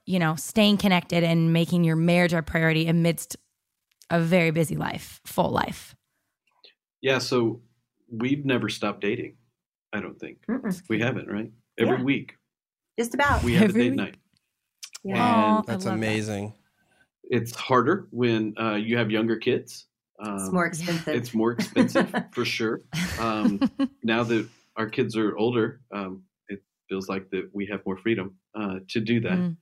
[0.07, 3.37] you know, staying connected and making your marriage a priority amidst
[4.09, 5.95] a very busy life, full life?
[7.01, 7.61] Yeah, so
[8.11, 9.37] we've never stopped dating.
[9.93, 10.81] I don't think Mm-mm.
[10.89, 11.51] we haven't, right?
[11.79, 12.05] Every yeah.
[12.05, 12.37] week,
[12.99, 13.43] just about.
[13.43, 13.97] We have Every a date week.
[13.97, 14.17] night.
[15.05, 16.55] Yeah, and that's amazing.
[17.29, 17.37] That.
[17.39, 19.87] It's harder when uh, you have younger kids.
[20.25, 21.15] Um, it's more expensive.
[21.15, 22.83] It's more expensive for sure.
[23.19, 23.61] Um,
[24.03, 26.26] now that our kids are older, um, it
[26.89, 29.39] feels like that we have more freedom uh, to do that.
[29.39, 29.57] Mm.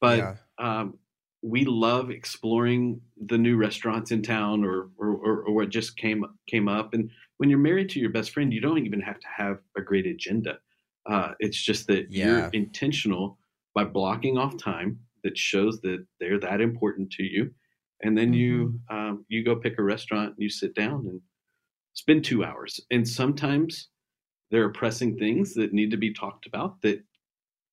[0.00, 0.34] But yeah.
[0.58, 0.98] um,
[1.42, 6.24] we love exploring the new restaurants in town or, or, or, or what just came
[6.46, 6.94] came up.
[6.94, 9.82] And when you're married to your best friend, you don't even have to have a
[9.82, 10.58] great agenda.
[11.06, 12.26] Uh, it's just that yeah.
[12.26, 13.38] you're intentional
[13.74, 17.50] by blocking off time that shows that they're that important to you,
[18.02, 18.34] and then mm-hmm.
[18.34, 21.20] you um, you go pick a restaurant and you sit down and
[21.92, 22.80] spend two hours.
[22.90, 23.88] And sometimes
[24.50, 27.02] there are pressing things that need to be talked about that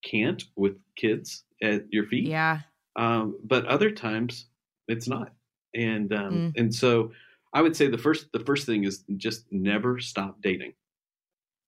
[0.04, 2.28] can't with kids at your feet.
[2.28, 2.60] Yeah.
[2.96, 4.48] Um, but other times
[4.88, 5.34] it's not.
[5.74, 6.54] And um, mm.
[6.58, 7.12] and so
[7.54, 10.74] I would say the first the first thing is just never stop dating.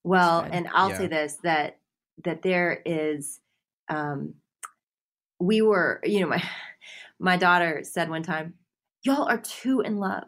[0.04, 0.98] Well, and I'll yeah.
[0.98, 1.80] say this that
[2.26, 3.39] that there is
[3.89, 4.36] um
[5.39, 6.44] we were, you know, my
[7.20, 8.56] my daughter said one time,
[9.04, 10.24] Y'all are too in love.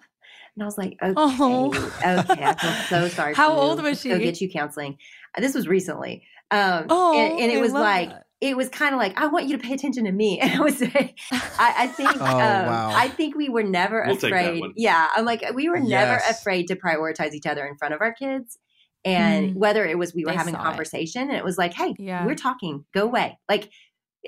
[0.56, 1.68] And I was like, okay, oh.
[2.00, 3.34] okay, I feel so sorry.
[3.34, 4.10] How old was she?
[4.10, 4.98] Go get you counseling.
[5.38, 6.24] This was recently.
[6.52, 9.48] Um, oh, and, and it was like, that it was kind of like I want
[9.48, 10.40] you to pay attention to me.
[10.46, 12.92] And I was say, I, I think, oh, um, wow.
[12.94, 14.64] I think we were never we'll afraid.
[14.76, 18.14] Yeah, I'm like we were never afraid to prioritize each other in front of our
[18.14, 18.60] kids,
[19.04, 19.56] and mm.
[19.56, 21.30] whether it was we were they having a conversation it.
[21.30, 22.26] and it was like, hey, yeah.
[22.26, 23.70] we're talking, go away, like.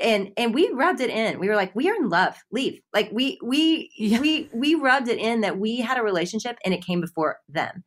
[0.02, 1.40] And and we rubbed it in.
[1.40, 2.36] We were like, we are in love.
[2.52, 2.80] Leave.
[2.94, 4.20] Like we we yeah.
[4.20, 7.84] we we rubbed it in that we had a relationship and it came before them.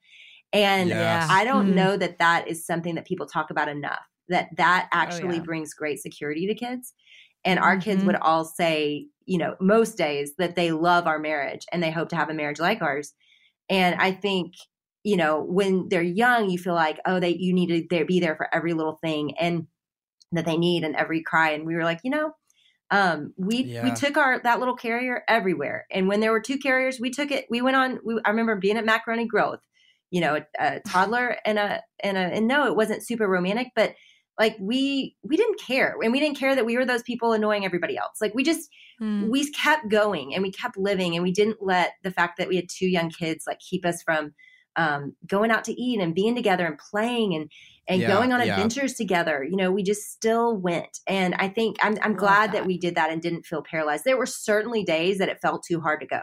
[0.53, 1.29] And yes.
[1.31, 1.75] I don't mm.
[1.75, 5.41] know that that is something that people talk about enough that that oh, actually oh,
[5.41, 5.43] yeah.
[5.43, 6.95] brings great security to kids
[7.45, 7.83] and our mm-hmm.
[7.83, 11.91] kids would all say you know most days that they love our marriage and they
[11.91, 13.13] hope to have a marriage like ours
[13.69, 14.55] and i think
[15.05, 18.37] you know when they're young you feel like oh they you need to be there
[18.37, 19.67] for every little thing and
[20.33, 22.33] that they need and every cry and we were like you know
[22.93, 23.85] um, we yeah.
[23.85, 27.31] we took our that little carrier everywhere and when there were two carriers we took
[27.31, 29.59] it we went on we, i remember being at Macaroni Grill,
[30.11, 33.69] you know a, a toddler and a and a and no it wasn't super romantic
[33.77, 33.95] but
[34.39, 37.65] like we we didn't care and we didn't care that we were those people annoying
[37.65, 38.69] everybody else like we just
[39.01, 39.29] mm.
[39.29, 42.57] we kept going and we kept living and we didn't let the fact that we
[42.57, 44.33] had two young kids like keep us from
[44.77, 47.51] um, going out to eat and being together and playing and
[47.91, 48.55] and yeah, going on yeah.
[48.55, 52.59] adventures together you know we just still went and i think i'm, I'm glad that.
[52.59, 52.67] that.
[52.67, 55.81] we did that and didn't feel paralyzed there were certainly days that it felt too
[55.81, 56.21] hard to go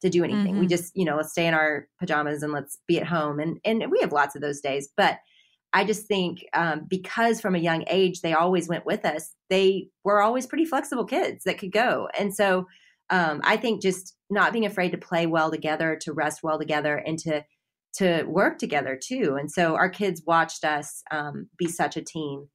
[0.00, 0.60] to do anything mm-hmm.
[0.60, 3.58] we just you know let's stay in our pajamas and let's be at home and
[3.64, 5.18] and we have lots of those days but
[5.72, 9.88] I just think um, because from a young age they always went with us, they
[10.02, 12.08] were always pretty flexible kids that could go.
[12.18, 12.66] And so
[13.08, 16.96] um, I think just not being afraid to play well together, to rest well together,
[16.96, 17.44] and to
[17.94, 19.36] to work together too.
[19.38, 22.48] And so our kids watched us um, be such a team,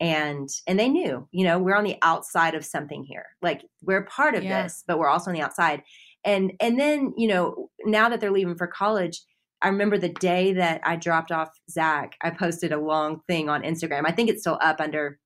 [0.00, 4.04] and and they knew you know we're on the outside of something here like we're
[4.04, 4.62] part of Yeah.
[4.62, 5.82] this but we're also on the outside
[6.24, 9.20] and and then you know now that they're leaving for college
[9.60, 13.62] i remember the day that i dropped off Zac i posted a long thing on
[13.64, 15.18] instagram i think it's still up under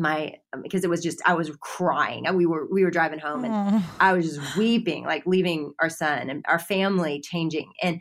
[0.00, 0.32] my
[0.64, 3.90] because it was just i was crying we were we were driving home and Oh.
[4.00, 7.70] I was just weeping, like leaving our son and our family changing.
[7.82, 8.00] And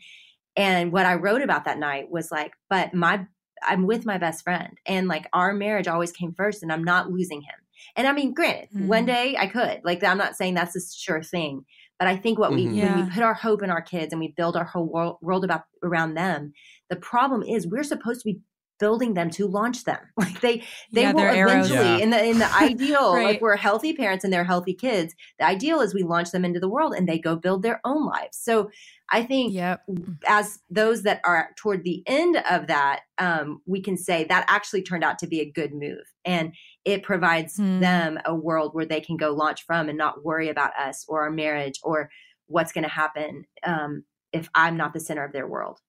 [0.58, 3.26] and what I wrote about that night was like, but my
[3.64, 7.10] I'm with my best friend, and like our marriage always came first, and I'm not
[7.10, 7.55] losing him.
[7.95, 8.88] And I mean, granted, Mhm.
[8.88, 9.82] one day I could.
[9.84, 11.64] Like, I'm not saying that's a sure thing,
[11.99, 12.68] but I think what we Mhm.
[12.68, 13.05] when Yeah.
[13.05, 15.64] we put our hope in our kids and we build our whole world, world about
[15.84, 16.53] around them,
[16.89, 18.41] the problem is we're supposed to be
[18.80, 19.99] building them to launch them.
[20.17, 21.97] Like they they Yeah, will eventually Yeah.
[21.97, 23.23] in the in the ideal Right.
[23.23, 26.59] like we're healthy parents and they're healthy kids the ideal is we launch them into
[26.59, 28.69] the world and they go build their own lives so
[29.09, 29.82] i think Yep.
[30.28, 34.84] as those that are toward the end of that um, we can say that actually
[34.84, 36.53] turned out to be a good move and
[36.86, 37.80] it provides Hmm.
[37.80, 41.23] them a world where they can go launch from and not worry about us or
[41.23, 42.09] our marriage or
[42.47, 44.03] what's going to happen um,
[44.34, 45.80] if i'm not the center of their world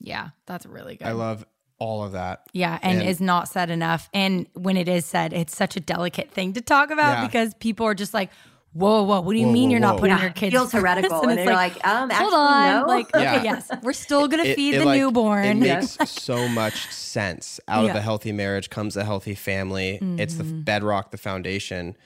[0.00, 1.06] Yeah, that's really good.
[1.08, 1.44] I love
[1.80, 2.46] all of that.
[2.52, 4.08] Yeah, and, And- is not said enough.
[4.14, 7.26] And when it is said, it's such a delicate thing to talk about Yeah.
[7.26, 8.30] because people are just like,
[8.74, 10.00] "Whoa, whoa, what do you Whoa, mean whoa, you're not whoa.
[10.02, 12.86] putting Yeah, your kids?" feels heretical and, it's they're like, um "Hold actually on, no
[12.86, 13.34] like, Yeah.
[13.36, 15.80] okay, yes, we're still gonna It- feed it, the like, newborn." It Yeah.
[15.80, 17.58] makes so much sense.
[17.66, 17.90] Out Yeah.
[17.90, 19.98] of a healthy marriage comes a healthy family.
[20.18, 20.64] It's the Mhm.
[20.64, 21.96] bedrock, the foundation,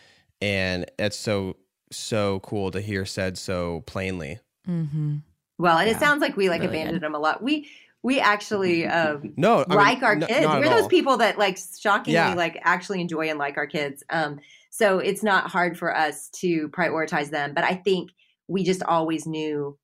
[0.41, 1.57] and it's so
[1.93, 4.39] so cool to hear said so plainly.
[4.69, 5.17] mm-hmm.
[5.59, 5.95] well and Yeah.
[5.95, 7.03] it sounds like we like Really abandoned good.
[7.07, 7.69] them a lot we
[8.05, 10.43] we actually um, No, I mean, like our no- kids.
[10.43, 10.89] not We're those all.
[10.89, 12.35] people that like shockingly Yeah.
[12.35, 14.05] like actually enjoy and like our kids.
[14.11, 14.39] Um,
[14.71, 17.55] so it's not hard for us to prioritize them.
[17.55, 18.11] But I think
[18.47, 19.77] we just always knew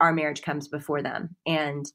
[0.00, 1.36] our marriage comes before them.
[1.46, 1.86] And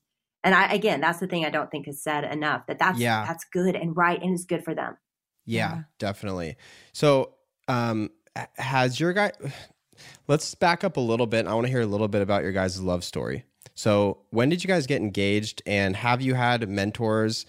[0.44, 2.66] and I again, that's the thing I don't think is said enough.
[2.68, 3.26] That that's Yeah.
[3.28, 4.98] that's good and right and is good for them.
[5.46, 5.82] Yeah, Yeah.
[6.00, 6.56] definitely.
[6.94, 7.34] So,
[7.68, 8.10] um,
[8.58, 9.32] has your guy?
[10.28, 11.46] Let's back up a little bit.
[11.48, 13.46] I want to hear a little bit about your guys' love story.
[13.76, 17.46] So, when did you guys get engaged, and have you had mentors?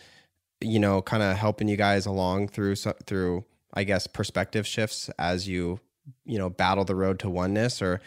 [0.60, 3.44] You know, kind of helping you guys along through through,
[3.74, 5.80] I guess, perspective shifts as you
[6.24, 7.82] you know battle the road to oneness.
[7.82, 8.00] Or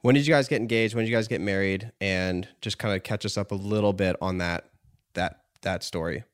[0.00, 0.94] when did you guys get engaged?
[0.94, 1.92] When did you guys get married?
[2.00, 4.68] And just kind of catch us up a little bit on that
[5.14, 6.24] that that story.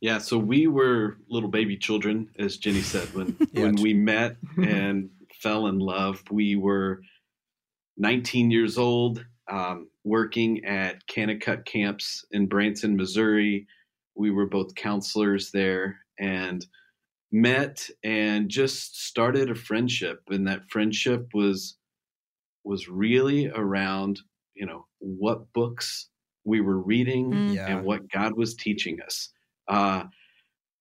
[0.00, 3.62] Yeah, so we were little baby children, as Jennie said, when Yeah.
[3.62, 5.08] when we met and
[5.40, 6.22] fell in love.
[6.30, 7.00] We were
[7.96, 13.66] 19 years old, um, working at Kanakuk camps in Branson, Missouri.
[14.14, 16.64] We were both counselors there and
[17.32, 20.22] met and just started a friendship.
[20.28, 21.76] And that friendship was
[22.64, 24.20] was really around,
[24.54, 26.08] you know, what books
[26.44, 27.54] we were reading Mm.
[27.54, 27.66] Yeah.
[27.68, 29.30] and what God was teaching us.
[29.68, 30.04] Uh,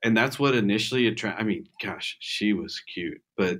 [0.03, 1.41] and that's what initially attracted.
[1.41, 3.59] I mean, gosh, she was cute, but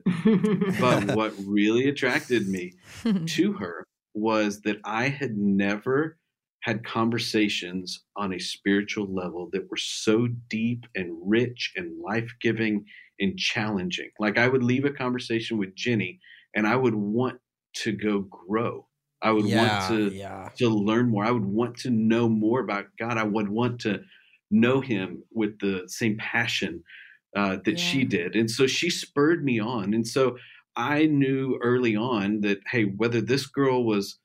[0.80, 2.74] but what really attracted me
[3.28, 6.18] to her was that I had never
[6.62, 12.86] had conversations on a spiritual level that were so deep and rich and life giving
[13.20, 14.10] and challenging.
[14.18, 16.20] Like I would leave a conversation with Jennie
[16.56, 17.40] and I would want
[17.78, 18.88] to go grow.
[19.22, 20.50] I would want to yeah.
[20.58, 21.26] to learn more.
[21.26, 23.18] I would want to know more about God.
[23.18, 24.02] I would want to
[24.52, 26.84] know Him with the same passion
[27.36, 28.36] uh, that she did.
[28.36, 29.94] And so she spurred me on.
[29.94, 30.38] And so
[30.76, 34.20] I knew early on that, hey, whether this girl was,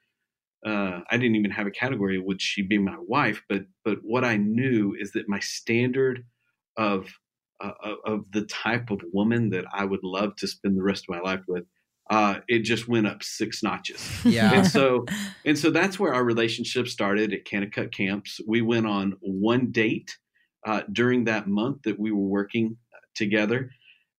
[0.64, 3.42] uh, I didn't even have a category, would she be my wife?
[3.48, 6.24] But but what I knew is that my standard
[6.76, 7.08] of
[7.60, 7.72] uh,
[8.04, 11.20] of- the type of woman that I would love to spend the rest of my
[11.20, 11.64] life with,
[12.10, 14.52] uh, it just went up six notches Yeah.
[14.54, 15.04] and so
[15.44, 18.40] and so that's where our relationship started at Kanakuk camps.
[18.46, 20.16] We went on one date
[20.66, 22.76] uh, during that month that we were working
[23.14, 23.70] together,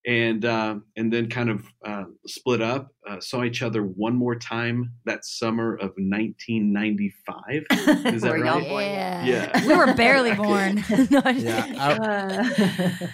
[0.09, 2.89] and uh, and then kind of uh, split up.
[3.07, 7.35] Uh, saw each other one more time that summer of 1995.
[8.13, 8.67] Is that Were y'all right?
[8.69, 9.25] born yet?
[9.25, 9.25] yeah.
[9.25, 9.67] Yeah.
[9.67, 10.83] we were barely born.
[11.11, 13.07] No, Yeah, Uh,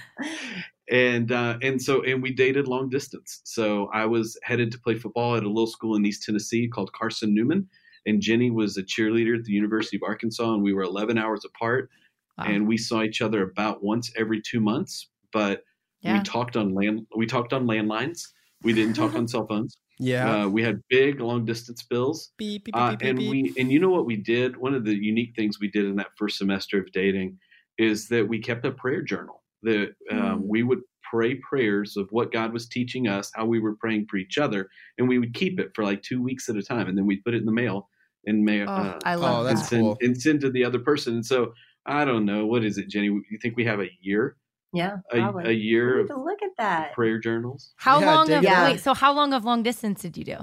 [0.90, 3.42] and uh, and so and we dated long distance.
[3.44, 6.94] So I was headed to play football at a little school in East Tennessee called
[6.94, 7.68] Carson Newman,
[8.06, 11.44] and Jennie was a cheerleader at the University of Arkansas, and we were 11 hours
[11.46, 11.90] apart,
[12.38, 12.46] Wow.
[12.48, 15.10] and we saw each other about once every two months.
[15.34, 15.64] But
[16.06, 16.18] Yeah.
[16.18, 18.22] we talked on land we talked on landlines.
[18.64, 19.78] We didn't talk on cell phones.
[20.00, 20.44] yeah.
[20.44, 22.32] Uh, we had big long distance bills.
[22.38, 23.30] beep, beep, Uh, beep, beep, and beep.
[23.32, 25.96] we and you know what we did one of the unique things we did in
[25.98, 27.38] that first semester of dating
[27.78, 30.42] is that we kept a prayer journal that um, Mm.
[30.48, 30.80] we would
[31.12, 34.68] pray prayers of what god was teaching us how we were praying for each other
[34.98, 37.24] and we would keep it for like two weeks at a time and then we'd
[37.24, 37.88] put it in the mail
[38.26, 39.70] and mail Oh, uh, I Oh, love and, that's that.
[39.70, 39.98] send, cool.
[40.02, 41.54] and send to the other person and so
[41.86, 44.36] i don't know what is it Jennie you think we have a year
[44.76, 45.46] Yeah, a, probably.
[45.46, 46.94] a year of to look at that.
[46.94, 47.74] prayer journals.
[47.78, 48.72] How Yeah, long dig of it out.
[48.72, 48.80] wait?
[48.82, 50.38] So how long of long distance did you do?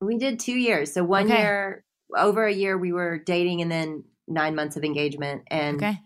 [0.00, 0.92] We did two years.
[0.92, 1.38] So one Okay.
[1.40, 1.84] year,
[2.16, 5.42] over a year, we were dating, and then nine months of engagement.
[5.48, 5.98] And Okay.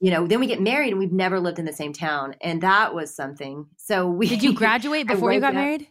[0.00, 2.60] you know, then we get married, and we've never lived in the same town, and
[2.62, 3.66] that was something.
[3.76, 5.88] So we Did you graduate before you got woke up- married?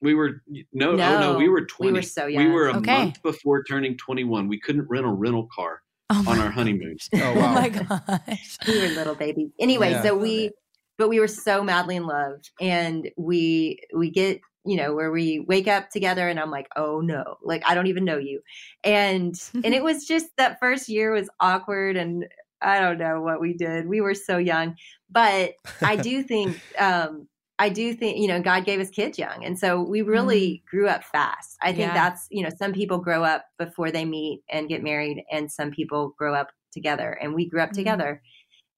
[0.00, 1.92] We were no, No, oh no, we were twenty.
[1.92, 1.98] we twenty.
[1.98, 2.44] were so young.
[2.46, 2.92] We were a Okay.
[3.04, 4.48] month before turning twenty-one.
[4.48, 5.81] We couldn't rent a rental car
[6.12, 6.96] Oh on my our honeymoon.
[7.14, 8.58] Oh, Oh my gosh.
[8.66, 9.50] we were little babies.
[9.58, 10.02] Anyway, Yeah.
[10.02, 10.50] so we,
[10.98, 15.40] but we were so madly in love, and we we get you know where we
[15.48, 18.40] wake up together, and I'm like, oh no, like I don't even know you,
[18.84, 22.26] and and it was just that first year was awkward, and
[22.60, 23.88] I don't know what we did.
[23.88, 24.76] We were so young,
[25.10, 26.62] but I do think.
[26.78, 27.28] um
[27.58, 29.44] I do think, you know, God gave us kids young.
[29.44, 31.56] And so we really grew up fast.
[31.62, 31.94] I think Yeah.
[31.94, 35.70] that's, you know, some people grow up before they meet and get married, and some
[35.70, 37.12] people grow up together.
[37.12, 37.74] And we grew up Mhm.
[37.74, 38.22] together.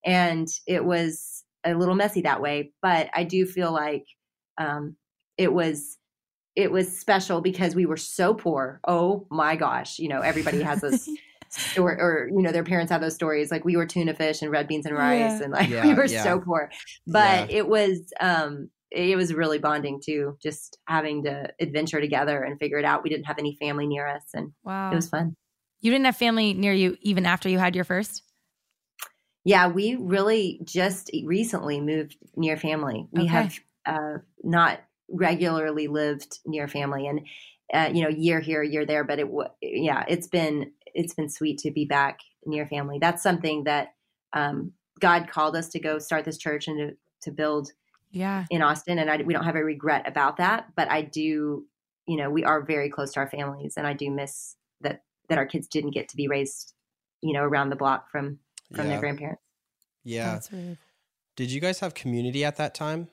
[0.05, 2.73] And it was a little messy that way.
[2.83, 4.05] But I do feel like
[4.59, 4.97] um,
[5.39, 5.99] it was.
[6.57, 8.79] It was special because we were so poor.
[8.87, 9.99] Oh my gosh.
[9.99, 11.09] You know, everybody has this
[11.57, 13.51] story or, you know, their parents have those stories.
[13.51, 15.45] Like we were tuna fish and red beans and rice Yeah.
[15.45, 16.23] and like Yeah, we were yeah.
[16.23, 16.71] so poor.
[17.07, 22.59] But it was um it was really bonding too, just having to adventure together and
[22.59, 23.03] figure it out.
[23.03, 24.91] We didn't have any family near us and wow.
[24.93, 25.37] it was fun.
[25.81, 28.23] you didn't have family near you even after you had your first?
[29.45, 33.07] Yeah, we really just recently moved near family.
[33.13, 33.27] We Okay.
[33.27, 37.27] have uh, not regularly lived near family, and
[37.73, 39.05] uh, you know, year here, year there.
[39.05, 42.99] But it, wa- yeah, it's been it's been sweet to be back near family.
[43.01, 43.95] That's something that
[44.33, 47.73] um, God called us to go start this church and to, to build
[48.11, 48.45] Yeah.
[48.51, 50.69] in Austin, and I, we don't have a regret about that.
[50.77, 51.65] But I do,
[52.07, 55.39] you know, we are very close to our families, and I do miss that that
[55.39, 56.75] our kids didn't get to be raised,
[57.23, 58.39] you know, around the block from
[58.75, 58.93] from yeah.
[58.93, 59.43] their grandparents.
[60.05, 60.33] yeah.
[60.35, 60.79] That's really
[61.37, 63.09] Did you guys have community at that time?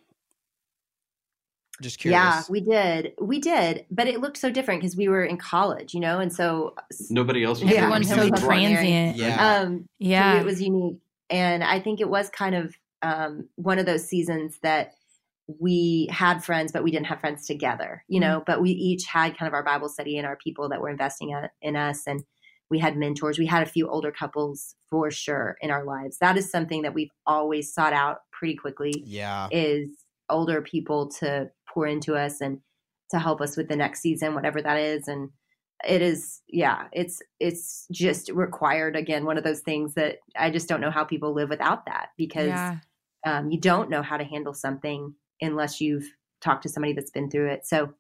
[1.82, 2.18] Just curious.
[2.20, 3.14] Yeah, we did.
[3.20, 6.32] We did, but it looked so different because we were in college, you know, and
[6.32, 6.76] so
[7.10, 7.62] Nobody else.
[7.62, 7.80] was Yeah.
[7.80, 9.18] everyone's doing so transient.
[9.18, 9.60] Yeah.
[9.62, 10.34] um Yeah.
[10.36, 10.98] so it was unique.
[11.30, 14.94] And I think it was kind of um one of those seasons that
[15.60, 19.38] we had friends, but we didn't have friends together, you know, but we each had
[19.38, 22.24] kind of our Bible study and our people that were investing in- in us and
[22.70, 23.38] we had mentors.
[23.38, 26.20] We had a few older couples for sure in our lives.
[26.20, 29.50] That is something that we've always sought out pretty quickly Yeah.
[29.52, 29.90] is
[30.30, 32.60] older people to pour into us and
[33.12, 35.08] to help us with the next season whatever that is.
[35.08, 35.30] And
[35.88, 40.70] it is yeah it's it's just required again one of those things that i just
[40.70, 42.78] don't know how people live without that because yeah.
[43.26, 45.12] um, you don't know how to handle something
[45.42, 46.06] unless you've
[46.42, 47.66] talked to somebody that's been through it.
[47.66, 47.94] So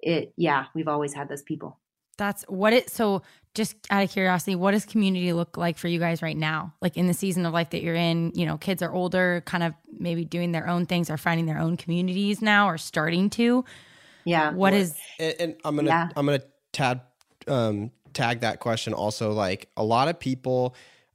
[0.00, 1.80] it yeah we've always had those people
[2.18, 3.22] That's what it so
[3.54, 6.74] just out of curiosity, what does community look like for you guys right now?
[6.80, 9.64] Like in the season of life that you're in, you know, kids are older, kind
[9.64, 13.64] of maybe doing their own things or finding their own communities now or starting to.
[14.24, 16.08] yeah What is And, and I'm gonna Yeah.
[16.14, 16.42] I'm gonna
[16.72, 17.00] tag
[17.48, 19.32] um, tag that question also.
[19.32, 20.74] Like a lot of people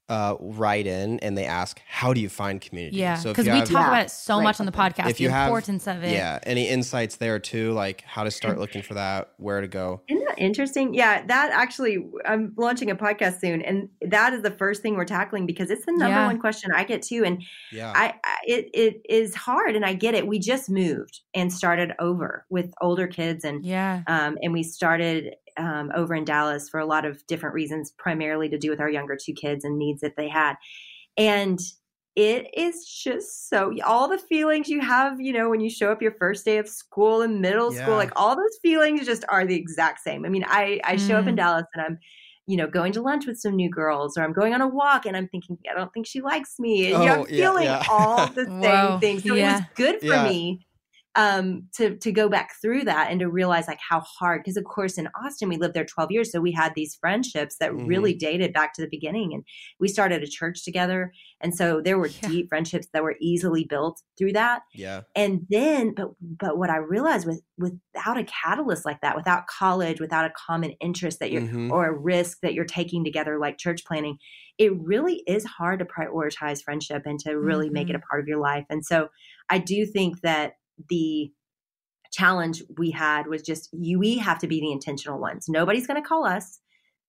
[0.09, 3.47] uh, write in and they ask, "How do you find community?" yeah, So if because
[3.47, 5.23] you we have, talk Yeah, about it so great much on the podcast, If the
[5.23, 6.11] you have- importance of it.
[6.11, 10.01] yeah, any insights there too, like how to start looking for that, where to go.
[10.09, 10.93] Isn't that interesting?
[10.93, 15.05] Yeah, that actually, I'm launching a podcast soon, and that is the first thing we're
[15.05, 16.25] tackling because it's the number Yeah.
[16.27, 17.23] one question I get too.
[17.25, 17.41] And
[17.71, 20.27] Yeah, I, I it it is hard, and I get it.
[20.27, 24.01] We just moved and started over with older kids, and Yeah.
[24.07, 28.49] um, and we started um, over in Dallas for a lot of different reasons, primarily
[28.49, 30.55] to do with our younger two kids and needs that they had,
[31.17, 31.59] and
[32.15, 36.01] it is just so all the feelings you have you know when you show up
[36.01, 37.79] your first day of school in middle Yeah.
[37.79, 41.17] school like all those feelings just are the exact same i mean i i show
[41.17, 41.37] up in Mm.
[41.37, 41.97] dallas and i'm
[42.45, 45.05] you know going to lunch with some new girls or i'm going on a walk
[45.07, 47.35] and i'm thinking i don't think she likes me and you know, Oh, i'm yeah,
[47.35, 47.83] feeling yeah.
[47.89, 50.23] all the same Whoa, things so it was good for Yeah.
[50.25, 50.67] me
[51.15, 54.63] um to to go back through that and to realize like how hard because of
[54.63, 57.87] course in austin we lived there 12 years so we had these friendships that Mhm.
[57.87, 59.43] really dated back to the beginning and
[59.79, 62.29] we started a church together and so there were Yeah.
[62.29, 66.77] deep friendships that were easily built through that yeah, and then but but what i
[66.77, 71.41] realized with without a catalyst like that without college without a common interest that you're
[71.43, 71.71] Mhm.
[71.71, 74.17] or a risk that you're taking together like church planning
[74.57, 78.27] it really is hard to prioritize friendship and to really make it a part of
[78.27, 79.09] your life and so
[79.49, 80.53] i do think that
[80.89, 81.31] the
[82.11, 85.45] challenge we had was just you we have to be the intentional ones.
[85.49, 86.59] Nobody's going to call us.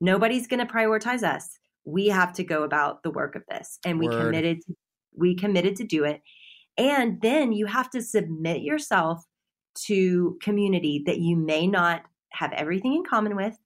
[0.00, 1.58] Nobody's going to prioritize us.
[1.84, 3.78] We have to go about the work of this.
[3.84, 4.24] And we Word.
[4.24, 4.60] committed
[5.16, 6.22] we committed to do it.
[6.76, 9.24] And then you have to submit yourself
[9.86, 13.56] to community that you may not have everything in common with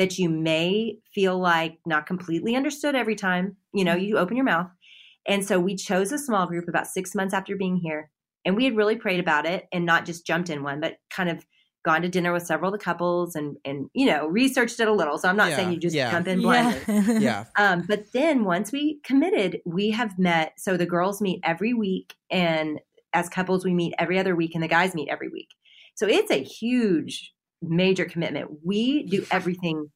[0.00, 3.56] that you may feel like not completely understood every time.
[3.74, 4.04] You know mm-hmm.
[4.04, 4.70] you open your mouth.
[5.26, 8.10] And so we chose a small group about six months after being here.
[8.44, 11.28] And we had really prayed about it and not just jumped in one, but kind
[11.28, 11.44] of
[11.84, 14.92] gone to dinner with several of the couples and and you know researched it a
[14.92, 15.16] little.
[15.18, 16.10] So I'm not Yeah, saying you just yeah.
[16.10, 16.80] jump in blindly.
[16.86, 17.18] yeah.
[17.20, 17.44] Yeah.
[17.56, 20.52] Um, but then once we committed, we have met.
[20.58, 22.80] So the girls meet every week, and
[23.12, 25.48] as couples, we meet every other week, and the guys meet every week.
[25.94, 27.32] So it's a huge,
[27.62, 28.50] major commitment.
[28.64, 29.90] We do everything.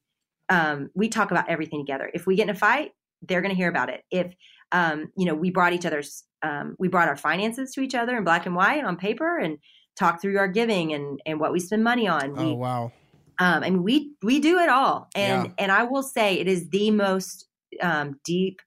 [0.49, 2.09] Um, we talk about everything together.
[2.13, 2.91] If we get in a fight,
[3.21, 4.01] they're going to hear about it.
[4.11, 4.33] If
[4.71, 8.17] um, you know, we brought each other's, um, we brought our finances to each other
[8.17, 9.57] in black and white on paper, and
[9.97, 12.33] talk through our giving and and what we spend money on.
[12.37, 12.91] Oh wow.
[13.39, 15.51] um, I mean, we we do it all, and Yeah.
[15.57, 17.47] and I will say it is the most
[17.81, 18.59] um, deep,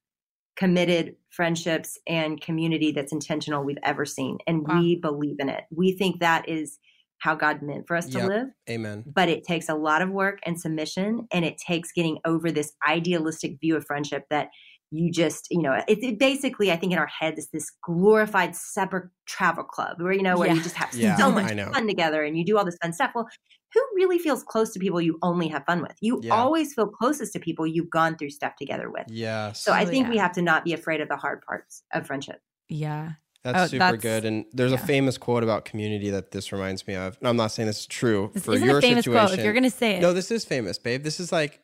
[0.57, 4.80] committed friendships and community that's intentional we've ever seen, and Wow.
[4.80, 5.64] we believe in it.
[5.70, 6.78] We think that is
[7.18, 8.28] how God meant for us to Yep.
[8.28, 9.05] live, Amen.
[9.07, 12.72] but it takes a lot of work and submission, and it takes getting over this
[12.88, 14.49] idealistic view of friendship that
[14.91, 18.57] you just you know it's it basically i think in our heads is this glorified
[18.57, 20.55] separate travel club where you know where Yeah.
[20.55, 23.11] you just have Yeah, so much fun together and you do all this fun stuff
[23.14, 23.28] well
[23.74, 26.34] who really feels close to people you only have fun with you Yeah.
[26.34, 29.61] always feel closest to people you've gone through stuff together with Yes.
[29.62, 32.07] so i Oh, think we have to not be afraid of the hard parts of
[32.07, 33.12] friendship yeah.
[33.45, 34.24] That's Oh, super that's- good.
[34.26, 37.16] And there's a famous quote about community that this reminds me of.
[37.20, 39.26] And I'm not saying this is true This for isn't your a famous situation.
[39.28, 39.39] quote.
[39.39, 41.03] If you're gonna say it, no, this is famous, babe.
[41.05, 41.61] This is like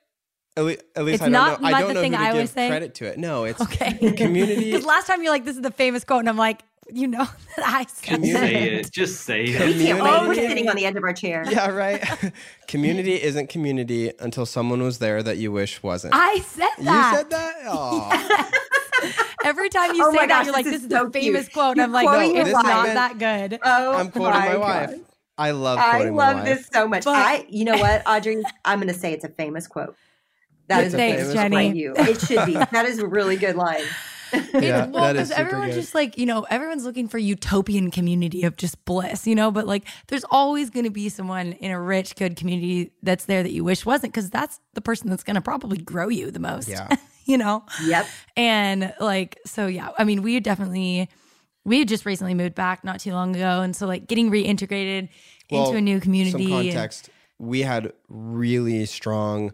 [0.57, 1.68] at least, at least It's I don't not know.
[1.68, 2.68] I don't the know thing who to I give always say?
[2.68, 3.18] credit to it.
[3.18, 4.12] No, it's okay.
[4.16, 4.70] community.
[4.70, 7.24] Because last time you're like, "This is the famous quote," and I'm like, "You know
[7.57, 8.92] that I said Community- it." Say it.
[8.92, 9.52] Just say we it.
[9.59, 10.48] can't Community- wait we're Okay.
[10.48, 12.02] sitting on the edge of our chair yeah, right.
[12.68, 16.14] community isn't community until someone was there that you wish wasn't.
[16.16, 17.11] I said that.
[17.12, 17.55] you said that?
[17.66, 18.50] Oh.
[19.44, 21.12] Every time you Oh say that, gosh, you're like, this "This is is the cute.
[21.12, 22.64] famous quote," and I'm like, quoting "No, it's wife.
[22.64, 24.90] not that good." oh I'm quoting my, wife.
[24.90, 25.00] God.
[25.36, 26.44] I love I quoting my love wife.
[26.59, 27.05] this so much.
[27.05, 28.42] But- I, you know what, Audrey?
[28.64, 29.96] I'm going to say it's a famous quote.
[30.68, 31.50] That It's is a a Thanks, famous Jennie.
[31.94, 32.12] quote by you.
[32.14, 32.52] It should be.
[32.54, 33.82] That is a really good line.
[34.36, 35.80] It's, Yeah, well, because super everyone's good.
[35.80, 39.64] just like, you know, everyone's looking for utopian community of just bliss, you know, but
[39.64, 43.52] like there's always going to be someone in a rich, good community that's there that
[43.52, 46.66] you wish wasn't because that's the person that's going to probably grow you the most,
[46.68, 46.88] Yeah.
[47.26, 47.62] you know?
[47.84, 48.06] Yep.
[48.36, 51.08] And like, so yeah, I mean, we definitely,
[51.64, 53.60] we had just recently moved back not too long ago.
[53.60, 55.10] And so like getting reintegrated
[55.48, 56.48] Well, into a new community.
[56.48, 57.08] Some and- context.
[57.38, 59.52] We had really strong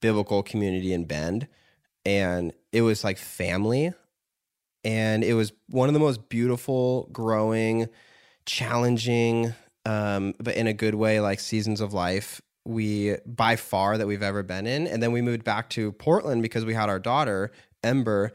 [0.00, 1.48] biblical community in Bend,
[2.04, 3.92] and it was like family.
[4.82, 7.88] And it was one of the most beautiful, growing,
[8.46, 9.52] challenging,
[9.84, 14.22] um, but in a good way, like seasons of life we by far that we've
[14.22, 14.86] ever been in.
[14.86, 18.32] And then we moved back to Portland because we had our daughter, Ember,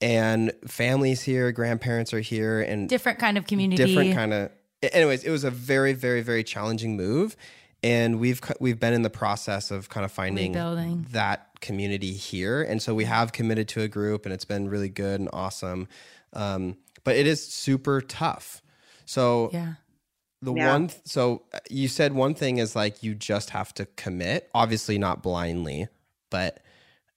[0.00, 3.84] and families here, grandparents are here, and different kind of community.
[3.84, 4.50] different kind of
[4.80, 7.36] anyways it was a very very very challenging move
[7.82, 11.06] and we've we've been in the process of kind of finding Rebuilding.
[11.12, 14.88] that community here and so we have committed to a group and it's been really
[14.88, 15.88] good and awesome
[16.32, 18.62] um, but it is super tough
[19.06, 19.74] so yeah.
[20.42, 20.72] the Yeah.
[20.72, 24.48] one th- so uh, you said one thing is like you just have to commit
[24.54, 25.88] obviously not blindly
[26.30, 26.60] but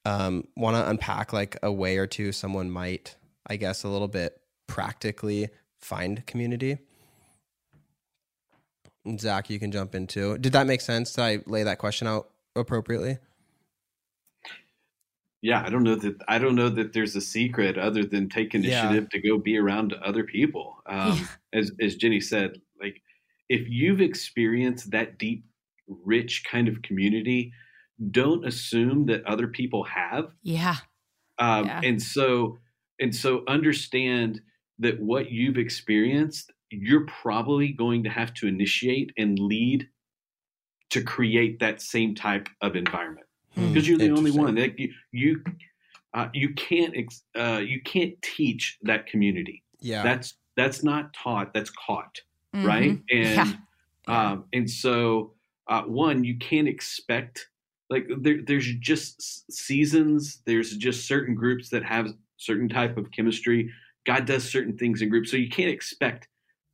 [0.05, 3.15] um want to unpack like a way or two someone might
[3.47, 5.49] i guess a little bit practically
[5.79, 6.77] find community
[9.17, 12.29] Zac you can jump into did that make sense did i lay that question out
[12.55, 13.17] appropriately
[15.43, 18.53] Yeah, I don't know that I don't know that there's a secret other than take
[18.53, 18.59] Yeah.
[18.59, 20.77] initiative to go be around other people.
[20.85, 21.27] Um, Yeah.
[21.59, 23.01] As as Jennie said, like
[23.49, 25.43] if you've experienced that deep,
[25.87, 27.53] rich kind of community,
[28.11, 30.31] don't assume that other people have.
[30.43, 30.75] Yeah.
[31.39, 31.81] Um, Yeah.
[31.83, 32.59] And so
[32.99, 34.41] and so understand
[34.77, 39.89] that what you've experienced, you're probably going to have to initiate and lead
[40.89, 44.43] to create that same type of environment Hmm, because you're the only interesting.
[44.43, 44.55] one.
[44.55, 45.43] Like you, you,
[46.13, 49.63] uh, you can't, ex- uh, you can't teach that community.
[49.79, 51.53] yeah That's that's not taught.
[51.53, 52.19] That's caught,
[52.53, 52.99] right?
[53.11, 53.11] Mhm.
[53.11, 53.53] And Yeah.
[54.07, 54.31] Yeah.
[54.31, 55.35] um, and so
[55.67, 57.47] uh, one, you can't expect
[57.89, 60.41] like there, there's just seasons.
[60.45, 62.07] There's just certain groups that have
[62.37, 63.69] certain type of chemistry.
[64.05, 66.27] God does certain things in groups, so you can't expect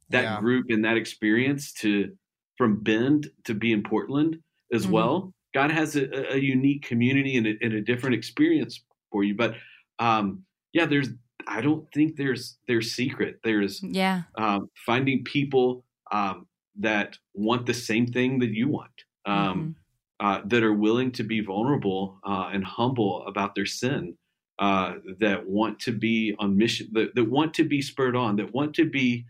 [0.10, 0.40] that Yeah.
[0.40, 2.16] group and that experience to
[2.58, 4.40] from Bend to be in Portland
[4.74, 4.92] as Mhm.
[4.92, 5.34] well.
[5.54, 9.36] God has a, a unique community and a, and a different experience for you.
[9.36, 9.56] But
[10.00, 10.44] um,
[10.74, 11.10] yeah, there's
[11.48, 13.40] I don't think there's there's secret.
[13.44, 14.24] There's Yeah.
[14.38, 19.76] um, finding people um, that want the same thing that you want, um,
[20.20, 24.18] uh, that are willing to be vulnerable uh, and humble about their sin,
[24.60, 28.54] uh, that want to be on mission, that, that want to be spurred on, that
[28.54, 29.26] want to be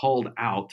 [0.00, 0.70] called out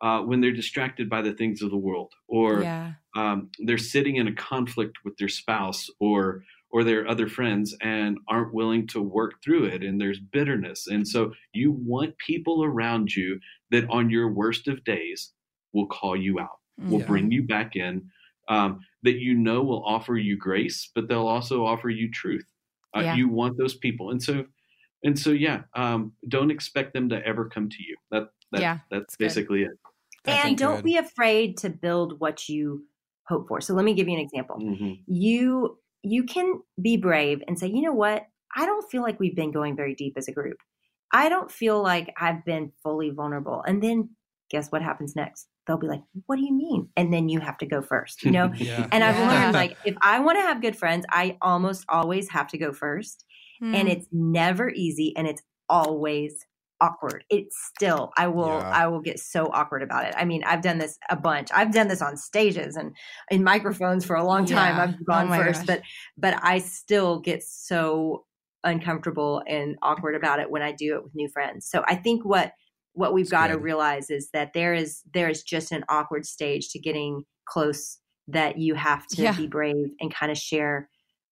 [0.00, 2.92] uh, when they're distracted by the things of the world, or yeah.
[3.16, 8.16] um, they're sitting in a conflict with their spouse, or or their other friends and
[8.28, 13.14] aren't willing to work through it and there's bitterness and so you want people around
[13.14, 13.38] you
[13.70, 15.32] that on your worst of days
[15.74, 17.06] will call you out will Yeah.
[17.06, 18.10] bring you back in
[18.48, 22.46] um, that you know will offer you grace but they'll also offer you truth
[22.96, 23.16] uh, Yeah.
[23.16, 24.46] you want those people and so
[25.04, 28.78] and so yeah um, don't expect them to ever come to you that, that Yeah,
[28.90, 29.26] that's good.
[29.26, 29.72] basically it
[30.24, 30.84] That's and don't good.
[30.84, 32.86] be afraid to build what you
[33.28, 33.60] hope for.
[33.60, 34.56] So let me give you an example.
[34.58, 35.04] Mhm.
[35.06, 38.26] You you can be brave and say, "You know what?
[38.56, 40.58] I don't feel like we've been going very deep as a group.
[41.12, 44.10] I don't feel like I've been fully vulnerable." And then
[44.50, 45.48] guess what happens next?
[45.66, 48.32] They'll be like, "What do you mean?" And then you have to go first, you
[48.32, 48.52] know?
[48.58, 48.88] Yeah.
[48.92, 49.28] And I've Yeah.
[49.28, 52.72] learned like if I want to have good friends, I almost always have to go
[52.72, 53.24] first.
[53.62, 53.74] Mm.
[53.76, 56.44] And it's never easy and it's always
[56.82, 57.24] awkward.
[57.30, 58.70] It's still I will Yeah.
[58.70, 60.14] I will get so awkward about it.
[60.16, 61.48] I mean, I've done this a bunch.
[61.54, 62.94] I've done this on stages and
[63.30, 64.76] in microphones for a long time.
[64.76, 64.82] Yeah.
[64.82, 65.66] I've gone Oh first, gosh.
[65.66, 65.82] but
[66.18, 68.24] but I still get so
[68.64, 71.68] uncomfortable and awkward about it when I do it with new friends.
[71.70, 72.52] So I think what
[72.94, 76.26] what we've That's got to realize is that there is there is just an awkward
[76.26, 79.36] stage to getting close that you have to Yeah.
[79.36, 80.88] be brave and kind of share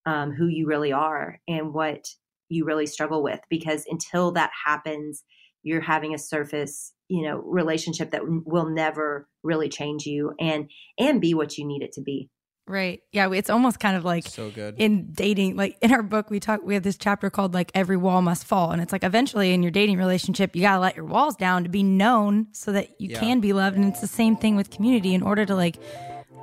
[0.07, 2.05] um, who you really are and what
[2.49, 5.23] you really struggle with because until that happens
[5.63, 11.21] you're having a surface you know relationship that will never really change you and and
[11.21, 12.29] be what you need it to be
[12.67, 13.01] right.
[13.11, 14.77] Yeah, it's almost kind of like so good.
[14.79, 17.97] in dating like in our book we talk we have this chapter called like every
[17.97, 20.95] wall must fall and it's like eventually in your dating relationship you got to let
[20.95, 23.19] your walls down to be known so that you Yeah.
[23.19, 25.79] can be loved and it's the same thing with community in order to like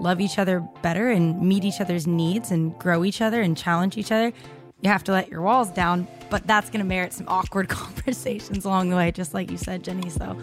[0.01, 3.95] love each other better and meet each other's needs and grow each other and challenge
[3.97, 4.34] each other
[4.82, 8.65] you have to let your walls down but that's going to merit some awkward conversations
[8.65, 10.38] along the way just like you said Jennie so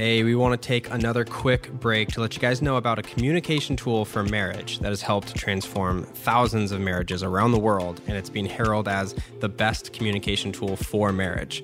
[0.00, 3.02] Hey, we want to take another quick break to let you guys know about a
[3.02, 8.16] communication tool for marriage that has helped transform thousands of marriages around the world, and
[8.16, 11.62] it's being heralded as the best communication tool for marriage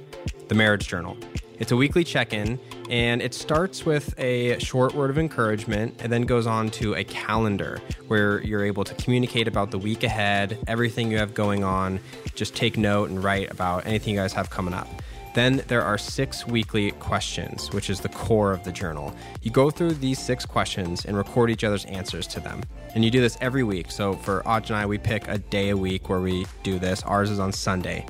[0.48, 1.16] the Marriage Journal.
[1.58, 6.12] It's a weekly check in, and it starts with a short word of encouragement and
[6.12, 10.58] then goes on to a calendar where you're able to communicate about the week ahead,
[10.66, 11.98] everything you have going on,
[12.34, 14.86] just take note and write about anything you guys have coming up.
[15.34, 19.14] Then there are six weekly questions, which is the core of the journal.
[19.42, 22.62] You go through these six questions and record each other's answers to them.
[22.94, 23.90] And you do this every week.
[23.90, 27.02] So for Aj and I, we pick a day a week where we do this.
[27.02, 28.06] Ours is on Sunday.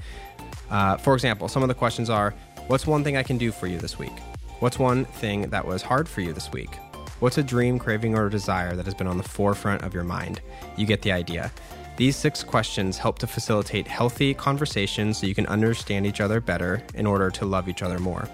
[0.70, 2.34] Uh, for example, some of the questions are
[2.68, 4.18] What's one thing I can do for you this week?
[4.58, 6.74] What's one thing that was hard for you this week?
[7.20, 10.40] What's a dream, craving, or desire that has been on the forefront of your mind?
[10.76, 11.52] You get the idea.
[11.96, 16.82] These six questions help to facilitate healthy conversations so you can understand each other better
[16.94, 18.28] in order to love each other more.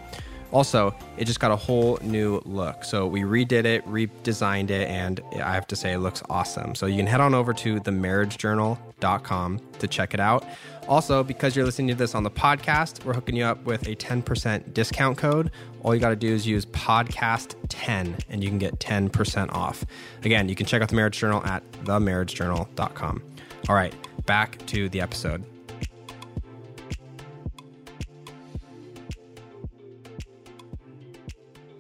[0.51, 2.85] Also, it just got a whole new look.
[2.85, 6.75] So we redid it, redesigned it, and I have to say it looks awesome.
[6.75, 10.45] So you can head on over to themarriagejournal.com to check it out.
[10.89, 13.95] Also, because you're listening to this on the podcast, we're hooking you up with a
[13.95, 15.51] 10% discount code.
[15.83, 19.85] All you got to do is use podcast10 and you can get 10% off.
[20.25, 23.23] Again, you can check out the Marriage Journal at themarriagejournal.com.
[23.69, 23.95] All right,
[24.27, 25.45] back to the episode.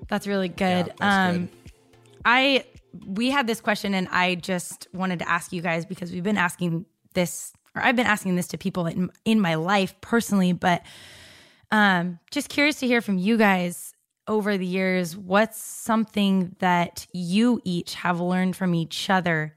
[0.08, 0.88] That's really good.
[0.88, 1.48] Yeah, that's um good.
[2.24, 2.64] I
[3.06, 6.36] we had this question and I just wanted to ask you guys because we've been
[6.36, 10.82] asking this or I've been asking this to people in in my life personally, but
[11.70, 13.94] um just curious to hear from you guys
[14.28, 19.56] over the years what's something that you each have learned from each other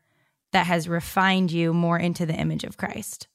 [0.52, 3.28] that has refined you more into the image of Christ.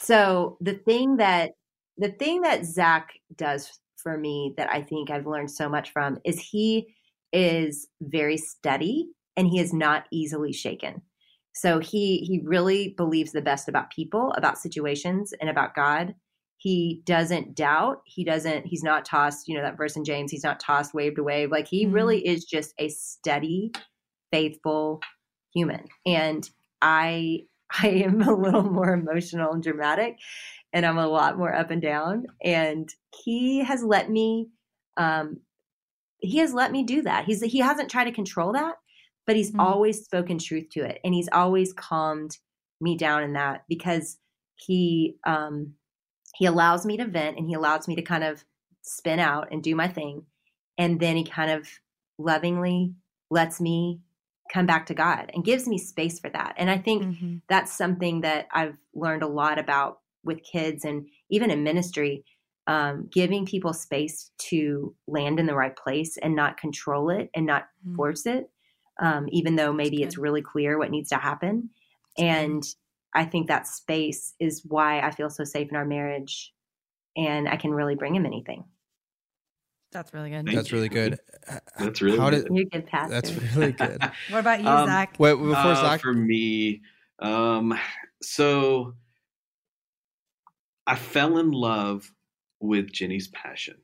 [0.00, 1.52] So the thing that
[1.98, 6.18] the thing that Zac does for me that I think I've learned so much from
[6.24, 6.94] is he
[7.32, 11.02] is very steady and he is not easily shaken.
[11.54, 16.14] So he he really believes the best about people, about situations, and about God.
[16.58, 18.02] He doesn't doubt.
[18.06, 18.66] He doesn't.
[18.66, 19.48] He's not tossed.
[19.48, 20.30] You know that verse in James.
[20.32, 21.50] He's not tossed wave to wave.
[21.50, 21.94] Like he Mhm.
[21.94, 23.72] really is just a steady,
[24.32, 25.00] faithful
[25.54, 25.86] human.
[26.06, 26.48] And
[26.82, 27.40] I
[27.82, 30.18] I am a little more emotional and dramatic,
[30.72, 32.26] and I'm a lot more up and down.
[32.44, 32.88] And
[33.24, 34.48] he has let me,
[34.96, 35.40] um,
[36.18, 37.24] he has let me do that.
[37.26, 38.76] He's he hasn't tried to control that,
[39.26, 39.58] but he's Mhm.
[39.58, 42.38] always spoken truth to it, and he's always calmed
[42.80, 44.18] me down in that because
[44.56, 45.74] he um,
[46.36, 48.44] he allows me to vent and he allows me to kind of
[48.82, 50.26] spin out and do my thing,
[50.78, 51.68] and then he kind of
[52.18, 52.94] lovingly
[53.30, 54.00] lets me
[54.52, 56.54] come back to God and gives me space for that.
[56.58, 57.36] And I think Mm-hmm.
[57.48, 62.24] that's something that I've learned a lot about with kids and even in ministry,
[62.66, 67.46] um, giving people space to land in the right place and not control it and
[67.46, 67.96] not Mm.
[67.96, 68.50] force it.
[69.00, 71.70] Um, even though maybe it's really clear what needs to happen.
[72.16, 72.62] And
[73.14, 76.52] I think that space is why I feel so safe in our marriage
[77.16, 78.64] and I can really bring him anything.
[79.92, 80.44] That's really good.
[80.44, 81.18] Thank That's really good.
[81.78, 82.46] That's really How good.
[82.48, 83.08] did You're good pastor.
[83.14, 84.02] that's really good.
[84.30, 85.14] What about you, Um, Zac?
[85.18, 86.82] Wait, before Uh, Zac, for me,
[87.20, 87.78] um,
[88.20, 88.94] so
[90.86, 92.10] I fell in love
[92.60, 93.76] with Jennie's passion,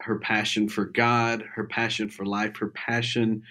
[0.00, 3.42] her passion for God, her passion for life, her passion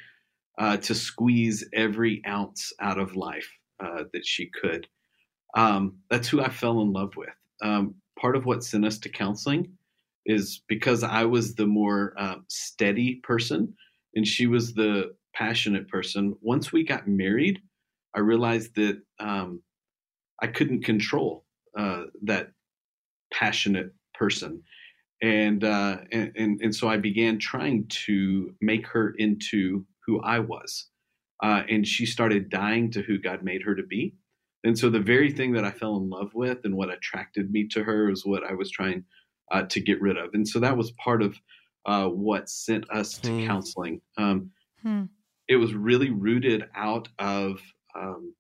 [0.58, 3.50] uh, to squeeze every ounce out of life
[3.84, 4.88] uh, that she could.
[5.56, 7.30] Um, that's who I fell in love with.
[7.62, 9.72] Um, part of what sent us to counseling
[10.26, 13.74] is because I was the more um, steady person
[14.16, 16.36] and she was the passionate person.
[16.42, 17.62] Once we got married,
[18.16, 19.62] I realized that um,
[20.42, 21.46] I couldn't control
[21.78, 22.52] uh, that
[23.34, 24.64] passionate person,
[25.22, 30.40] and, uh, and and and so I began trying to make her into who I
[30.40, 30.88] was,
[31.44, 34.16] uh, and she started dying to who God made her to be.
[34.64, 37.68] And so the very thing that I fell in love with and what attracted me
[37.70, 39.04] to her is what I was trying
[39.52, 40.34] uh, to get rid of.
[40.34, 41.36] And so that was part of
[41.86, 43.46] uh, what sent us to Hmm.
[43.48, 44.02] counseling.
[44.18, 44.52] Um,
[44.82, 45.04] Hmm.
[45.48, 47.62] It was really rooted out of
[47.96, 48.34] um,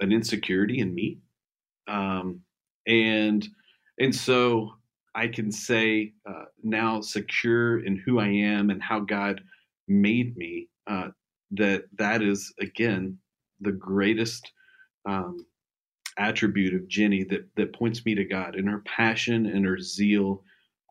[0.00, 1.18] an insecurity in me,
[1.88, 2.40] um,
[2.86, 3.46] and
[3.98, 4.72] and so
[5.14, 9.42] I can say uh, now, secure in who I am and how God
[9.88, 11.08] made me, uh,
[11.52, 13.18] that that is again
[13.60, 14.52] the greatest
[15.08, 15.46] um,
[16.18, 20.42] attribute of Jennie that that points me to God and her passion and her zeal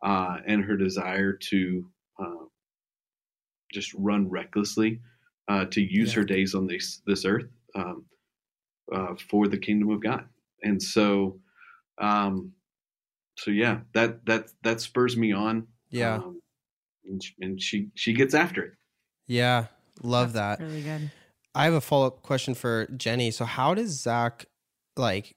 [0.03, 1.85] uh, and her desire to
[2.19, 2.45] uh,
[3.73, 5.01] just run recklessly
[5.47, 6.21] uh, to use Yeah.
[6.21, 8.05] her days on this this earth um,
[8.93, 10.25] uh, for the kingdom of God.
[10.63, 11.39] And so,
[11.99, 12.53] um,
[13.37, 15.67] so yeah, that that that spurs me on.
[15.89, 16.41] yeah, um,
[17.05, 18.73] and, and she she gets after it.
[19.27, 19.65] Yeah,
[20.03, 20.59] love that.
[20.59, 21.11] Really good.
[21.53, 23.31] I have a follow up question for Jennie.
[23.31, 24.45] So, how does Zac
[24.97, 25.35] like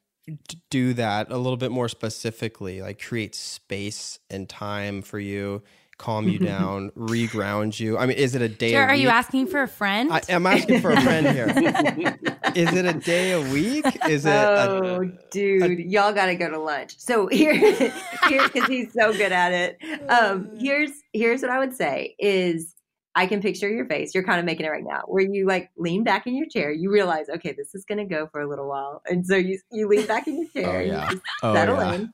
[0.69, 2.83] do that a little bit more specifically?
[2.83, 5.63] Like, create space and time for you,
[5.97, 7.97] calm you down, reground you.
[7.97, 8.73] I mean, is it a day?
[8.73, 10.13] Jared, a are you asking for a friend?
[10.13, 12.19] I, am asking for a friend here.
[12.55, 13.85] Is it a day a week?
[14.09, 14.31] Is it?
[14.31, 16.99] oh, a, dude, y'all got to go to lunch.
[16.99, 19.79] So here, here, because he's so good at it.
[20.09, 22.75] Um, here's here's what I would say is
[23.19, 24.15] I can picture your face.
[24.15, 26.71] You're kind of making it right now, where you like lean back in your chair.
[26.71, 29.59] You realize, okay, this is going to go for a little while, and so you
[29.73, 30.77] you lean back in your chair.
[30.77, 31.11] Oh, and you yeah.
[31.43, 31.93] oh, settle yeah.
[31.95, 32.13] in.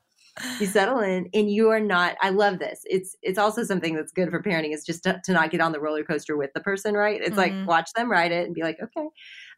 [0.59, 2.17] You settle in, and you are not.
[2.21, 2.81] I love this.
[2.85, 4.73] It's it's also something that's good for parenting.
[4.73, 7.21] Is just to, to not get on the roller coaster with the person, right?
[7.21, 7.37] It's Mhm.
[7.37, 9.07] like watch them ride it and be like, okay.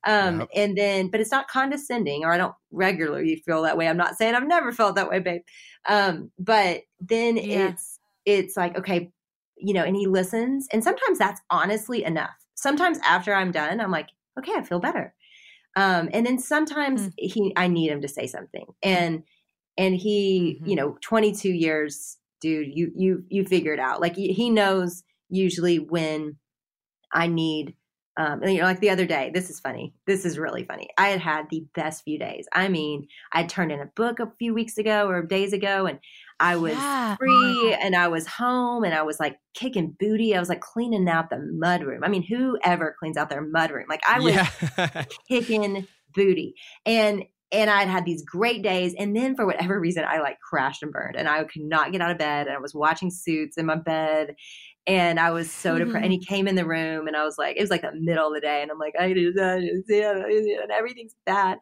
[0.03, 0.49] Um, Yep.
[0.55, 3.87] and then, but it's not condescending, or I don't regularly feel that way.
[3.87, 5.41] I'm not saying I've never felt that way, babe.
[5.87, 7.69] Um, but then Yeah.
[7.69, 9.11] it's it's like, okay,
[9.59, 12.35] you know, and he listens, and sometimes that's honestly enough.
[12.55, 15.13] Sometimes after I'm done, I'm like, okay, I feel better.
[15.75, 17.09] Um, and then sometimes Hmm.
[17.17, 19.23] he, I need him to say something, and
[19.77, 20.67] and he, Mhm.
[20.69, 24.01] you know, 22 years, dude, you you you figure it out.
[24.01, 26.37] Like he knows usually when
[27.13, 27.75] I need.
[28.19, 29.93] Um, you know, like the other day, this is funny.
[30.07, 30.89] This is really funny.
[30.97, 32.47] I had had the best few days.
[32.51, 35.99] I mean, I turned in a book a few weeks ago or days ago, and
[36.39, 37.15] I was Yeah.
[37.19, 40.35] Oh free and I was home and I was like kicking booty.
[40.35, 42.03] I was like cleaning out the mud room.
[42.03, 43.85] I mean, who ever cleans out their mud room?
[43.89, 45.05] Like I was yeah.
[45.27, 46.55] kicking booty.
[46.85, 48.93] And and I'd had these great days.
[48.99, 52.01] And then for whatever reason, I like crashed and burned and I could not get
[52.01, 52.47] out of bed.
[52.47, 54.35] And I was watching suits in my bed.
[54.87, 56.03] And I was so depressed.
[56.03, 58.29] And he came in the room and I was like, it was like the middle
[58.29, 58.61] of the day.
[58.61, 59.59] And I'm like, I did that.
[59.59, 61.57] And everything's bad.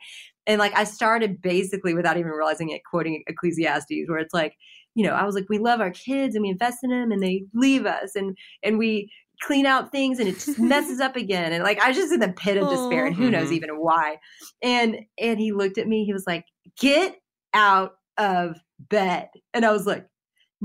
[0.47, 4.53] And like, I started basically without even realizing it, quoting Ecclesiastes, where it's like,
[4.93, 7.21] you know, I was like, we love our kids and we invest in them and
[7.23, 9.11] they leave us and, and we,
[9.41, 12.21] clean out things and it just messes up again and like i was just in
[12.21, 13.55] the pit of despair and who knows Mhm.
[13.55, 14.15] even why
[14.61, 16.45] and and he looked at me he was like
[16.80, 17.17] get
[17.53, 20.07] out of bed and i was like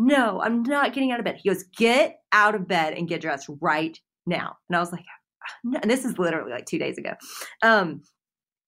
[0.07, 1.38] no i'm not getting out of bed.
[1.42, 4.57] He goes get out of bed and get dressed right now.
[4.68, 5.05] And i was like
[5.64, 5.78] no.
[5.82, 7.14] and this is literally like two days ago.
[7.62, 8.03] Um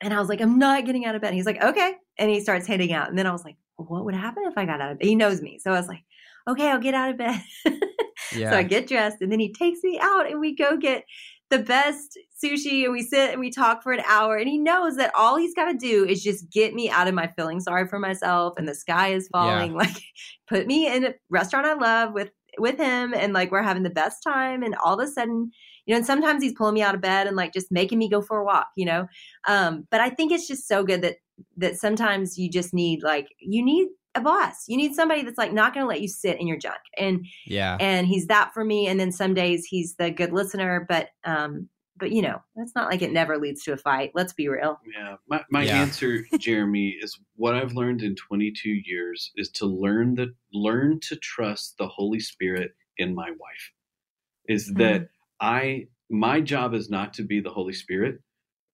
[0.01, 1.35] and i was like i'm not getting out of bed.
[1.35, 1.95] He's like okay.
[2.19, 3.09] And he starts heading out.
[3.09, 5.07] And then i was like well, what would happen if i got out of bed?
[5.07, 5.59] He knows me.
[5.59, 6.03] So i was like
[6.49, 7.41] okay i'll get out of bed.
[8.35, 8.51] Yeah.
[8.51, 11.05] so I get dressed and then he takes me out and we go get
[11.53, 14.97] the best sushi and we sit and we talk for an hour and he knows
[14.97, 17.87] that all he's got to do is just get me out of my feeling sorry
[17.87, 19.75] for myself and the sky is falling.
[19.83, 20.03] Like
[20.49, 23.91] put me in a restaurant I love with with him and like we're having the
[23.91, 25.51] best time and all of a sudden
[25.85, 28.09] you know and sometimes he's pulling me out of bed and like just making me
[28.09, 29.07] go for a walk you know?
[29.47, 31.17] Um but I think it's just so good that
[31.59, 35.53] that sometimes you just need like you need a boss you need somebody that's like
[35.53, 37.77] not going to let you sit in your junk and yeah.
[37.81, 41.69] and he's that for me and then some days he's the good listener but um
[41.99, 44.11] but you know, it's not like it never leads to a fight.
[44.15, 44.81] Let's be real.
[44.93, 45.17] Yeah.
[45.29, 45.83] My, my Yeah.
[45.83, 51.17] answer, Jeremy, is what I've learned in 22 years is to learn that learn to
[51.17, 53.73] trust the Holy Spirit in my wife.
[54.49, 54.79] Is Mm-hmm.
[54.79, 55.09] that
[55.41, 58.21] I my job is not to be the Holy Spirit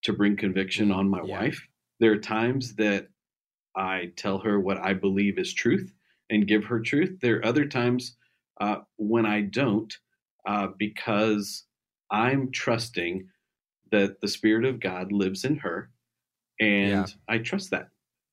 [0.05, 1.41] to bring conviction on my Yeah.
[1.41, 1.61] wife.
[2.01, 3.09] There are times that
[3.79, 5.93] I tell her what I believe is truth
[6.31, 7.19] and give her truth.
[7.21, 8.17] There are other times
[8.61, 9.97] uh, when I don't,
[10.47, 11.65] uh, because
[12.11, 13.29] I'm trusting
[13.93, 15.91] that the Spirit of God lives in her,
[16.61, 17.07] and Yeah.
[17.29, 17.89] I trust that,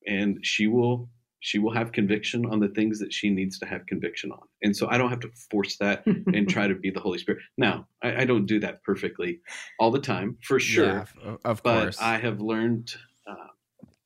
[0.07, 1.09] and she will
[1.41, 4.75] she will have conviction on the things that she needs to have conviction on, and
[4.75, 7.43] so I don't have to force that and try to be the Holy Spirit.
[7.55, 9.41] Now, I, I don't do that perfectly
[9.79, 11.95] all the time, for sure, Yeah, of- of but.
[12.01, 12.95] I have learned
[13.27, 13.49] uh,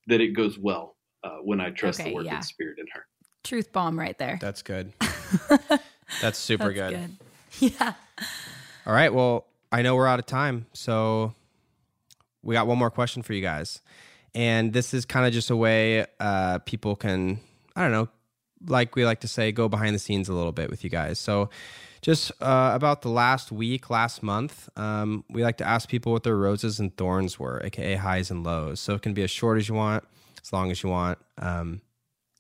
[0.07, 2.39] that it goes well uh, when I trust Okay, the work yeah.
[2.39, 3.05] of Spirit in her.
[3.43, 4.37] Truth bomb right there.
[4.41, 4.93] That's good.
[6.21, 7.17] That's super That's good.
[7.59, 7.93] Yeah.
[8.85, 9.13] All right.
[9.13, 10.65] Well, I know we're out of time.
[10.73, 11.33] So
[12.43, 13.81] we got one more question for you guys.
[14.35, 17.39] And this is kind of just a way uh, people can,
[17.75, 18.07] I don't know,
[18.67, 21.19] like we like to say, go behind the scenes a little bit with you guys.
[21.19, 21.49] So
[22.01, 26.23] just uh, about the last week, last month, um, we like to ask people what
[26.23, 28.79] their roses and thorns were, aka highs and lows.
[28.79, 30.03] So it can be as short as you want,
[30.41, 31.17] as long as you want.
[31.37, 31.81] Um,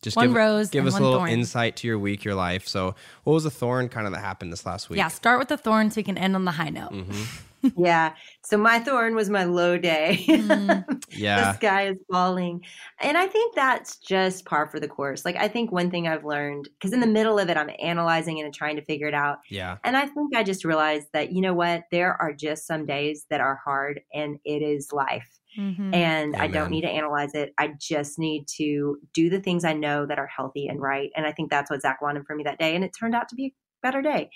[0.01, 1.29] just One give, rose give and us one a little thorn.
[1.31, 2.67] insight to your week, your life.
[2.67, 2.95] So,
[3.25, 4.97] what was the thorn kind of that happened this last week?
[4.97, 5.09] Yeah.
[5.09, 6.91] Start with the thorn so you can end on the high note.
[6.91, 7.41] Mhm.
[7.77, 8.13] yeah.
[8.45, 10.23] So my thorn was my low day.
[10.25, 10.85] Mm.
[11.11, 11.51] Yeah.
[11.51, 12.63] the sky is falling.
[13.01, 15.25] And I think that's just par for the course.
[15.25, 18.37] Like, I think one thing I've learned, because in the middle of it, I'm analyzing
[18.37, 19.39] it and trying to figure it out.
[19.49, 19.79] Yeah.
[19.83, 21.83] And I think I just realized that, you know what?
[21.91, 25.27] There are just some days that are hard and it is life.
[25.57, 25.93] Mhm.
[25.93, 27.53] And I don't need to analyze it.
[27.57, 31.11] I just need to do the things I know that are healthy and right.
[31.15, 32.75] And I think that's what Zac wanted for me that day.
[32.75, 34.29] And it turned out to be a better day.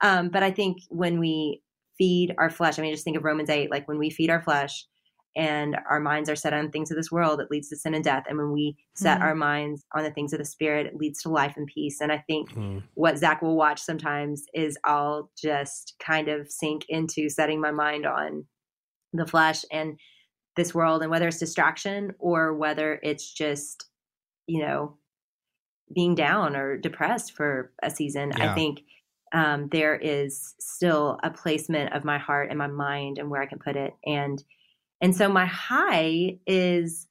[0.00, 1.62] Um, but I think when we
[1.96, 4.42] feed our flesh, I mean, just think of Romans 8, like when we feed our
[4.42, 4.84] flesh
[5.36, 8.02] and our minds are set on things of this world, it leads to sin and
[8.04, 8.24] death.
[8.28, 9.24] And when we set Mhm.
[9.24, 12.00] our minds on the things of the spirit, it leads to life and peace.
[12.00, 12.82] And I think Mm.
[12.94, 18.06] what Zac will watch sometimes is I'll just kind of sink into setting my mind
[18.06, 18.46] on
[19.12, 19.98] the flesh and
[20.56, 23.86] this world and whether it's distraction or whether it's just,
[24.46, 24.96] you know,
[25.94, 28.32] being down or depressed for a season.
[28.36, 28.50] Yeah.
[28.50, 28.80] I think
[29.32, 33.46] um, there is still a placement of my heart and my mind and where I
[33.46, 33.94] can put it.
[34.04, 34.42] And
[35.02, 37.06] and so my high is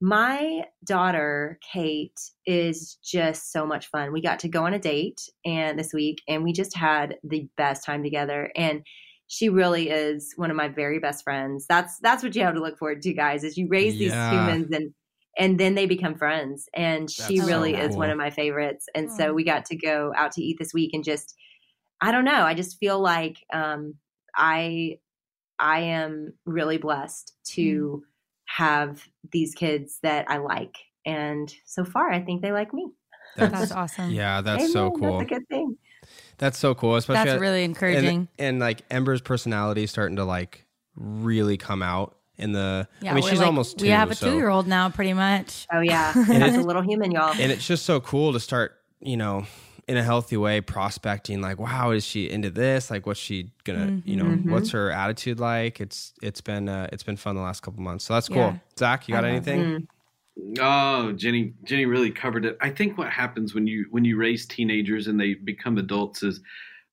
[0.00, 4.12] my daughter Kate is just so much fun.
[4.12, 7.48] We got to go on a date and this week and we just had the
[7.56, 8.82] best time together and
[9.26, 11.66] she really is one of my very best friends.
[11.66, 14.68] That's that's what you have to look forward to guys is you raise these humans
[14.72, 14.94] and
[15.36, 18.86] and then they become friends and she That's so really is one of my favorites.
[18.94, 19.16] And Aw.
[19.16, 21.34] so we got to go out to eat this week and just
[22.00, 23.94] I don't know, I just feel like um
[24.36, 24.98] I
[25.58, 28.02] I am really blessed to
[28.46, 30.76] have these kids that I like.
[31.06, 32.88] And so far, I think they like me.
[33.36, 34.10] That's awesome.
[34.10, 35.18] Yeah, that's so cool.
[35.18, 35.76] That's a good thing.
[36.38, 36.96] That's so cool.
[36.96, 38.28] Especially That's really encouraging.
[38.38, 40.64] and, and like Ember's personality is starting to like
[40.96, 42.88] really come out in the.
[43.00, 43.84] yeah, I mean, we're she's like- almost two.
[43.84, 45.66] We have a so- two-year-old now, pretty much.
[45.72, 46.12] Oh, yeah.
[46.16, 47.32] And it's- a little human, y'all.
[47.38, 49.46] and it's just so cool to start, you know,
[49.86, 51.40] in a healthy way, prospecting.
[51.42, 52.90] Like, wow, is she into this?
[52.90, 54.50] Like, what's she gonna, you know, Mhm.
[54.50, 55.78] what's her attitude like?
[55.80, 58.04] It's it's been uh, it's been fun the last couple months.
[58.06, 58.36] So that's cool.
[58.38, 58.56] Yeah.
[58.78, 59.60] Zac, you got anything?
[59.60, 59.86] Mm.
[60.60, 62.56] Oh, Jennie, Jennie really covered it.
[62.60, 66.40] I think what happens when you when you raise teenagers and they become adults is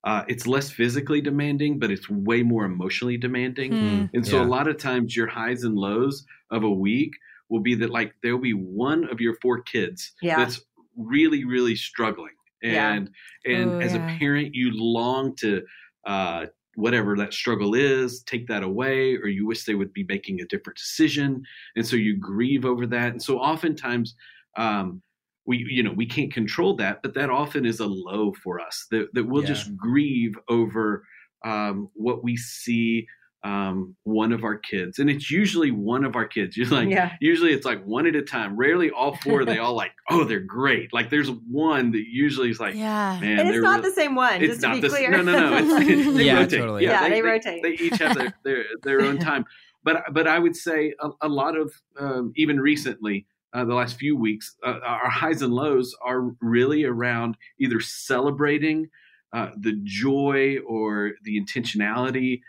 [0.03, 3.71] uh, it's less physically demanding, but it's way more emotionally demanding.
[3.71, 4.05] Hmm.
[4.13, 4.43] And so Yeah.
[4.43, 7.11] a lot of times your highs and lows of a week
[7.49, 10.37] will be that like there'll be one of your four kids Yeah.
[10.37, 10.61] that's
[10.95, 12.33] really really struggling.
[12.61, 12.93] Yeah.
[12.93, 13.09] And
[13.45, 14.15] and Oh, as yeah.
[14.15, 15.63] a parent you long to
[16.05, 20.41] uh whatever that struggle is, take that away, or you wish they would be making
[20.41, 21.43] a different decision.
[21.75, 23.11] And so you grieve over that.
[23.11, 24.15] And so oftentimes
[24.57, 25.01] um
[25.45, 28.87] we you know we can't control that, but that often is a low for us
[28.91, 29.47] that, that we'll Yeah.
[29.47, 31.05] just grieve over
[31.43, 33.07] um, what we see
[33.43, 36.55] um, one of our kids, and it's usually one of our kids.
[36.57, 37.13] You're like, Yeah.
[37.19, 38.55] usually it's like one at a time.
[38.55, 39.45] Rarely all four.
[39.45, 40.93] they all like, oh, they're great.
[40.93, 43.17] Like there's one that usually is like, Yeah.
[43.19, 45.09] man, and it's not real- the same one, it's just to not be the clear.
[45.11, 45.31] no no
[45.61, 45.77] no.
[45.79, 46.59] It's, they Yeah, rotate.
[46.59, 46.83] totally.
[46.83, 47.63] Yeah, they rotate.
[47.63, 49.45] They, each have their their, their own time.
[49.83, 53.25] But but I would say a, a lot of um, even recently.
[53.53, 58.87] Uh, the last few weeks, uh, our highs and lows are really around either celebrating
[59.33, 62.39] uh, the joy or the intentionality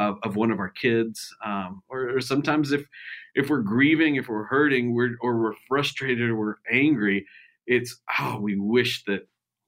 [0.00, 2.82] of, of one of our kids, um, or, or sometimes if
[3.34, 7.18] if we're grieving, if we're hurting, we're or we're frustrated or we're angry,
[7.66, 9.22] it's oh, we wish that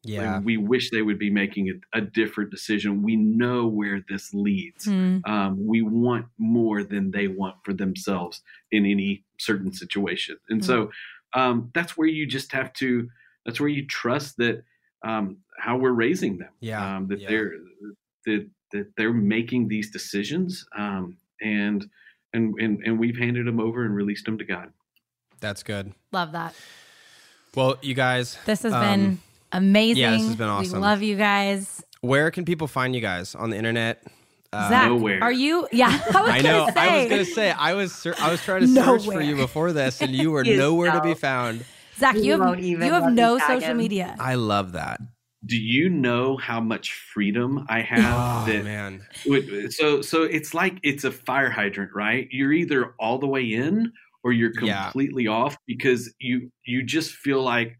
[0.04, 0.36] Yeah.
[0.36, 3.02] Like, we wish they would be making a, a different decision.
[3.02, 4.84] We know where this leads.
[4.84, 5.18] Hmm.
[5.24, 10.36] Um, we want more than they want for themselves in any certain situation.
[10.50, 10.90] And so
[11.32, 13.08] um, that's where you just have to,
[13.44, 14.62] that's where you trust that
[15.02, 16.52] um, how we're raising them.
[16.60, 17.28] Yeah, Um, that yeah.
[17.28, 17.52] they're,
[18.26, 20.66] that, that they're making these decisions.
[20.76, 21.86] Um, and,
[22.34, 24.72] and, and, and we've handed them over and released them to God.
[25.40, 25.92] That's good.
[26.12, 26.54] Love that.
[27.54, 29.18] Well, you guys, This has um, been
[29.52, 30.02] amazing.
[30.02, 30.80] yeah, this has been We awesome.
[30.80, 31.82] love you guys.
[32.00, 34.02] Where can people find you guys on the internet?
[34.52, 35.22] Uh, Zac, nowhere.
[35.22, 35.66] are you?
[35.72, 36.60] Yeah, I was I know.
[36.66, 39.20] Gonna say, I was gonna say I was ser- I was trying to search for
[39.20, 41.64] you before this, and you were You nowhere to be found.
[41.98, 43.76] Zac, We you have won't even you have no social him.
[43.78, 44.14] media.
[44.20, 45.00] I love that.
[45.46, 48.42] Do you know how much freedom I have?
[48.42, 52.28] Oh that man, Wait, So so it's like it's a fire hydrant, right?
[52.30, 53.92] You're either all the way in
[54.22, 54.84] or you're Yeah.
[54.84, 57.76] completely off because you you just feel like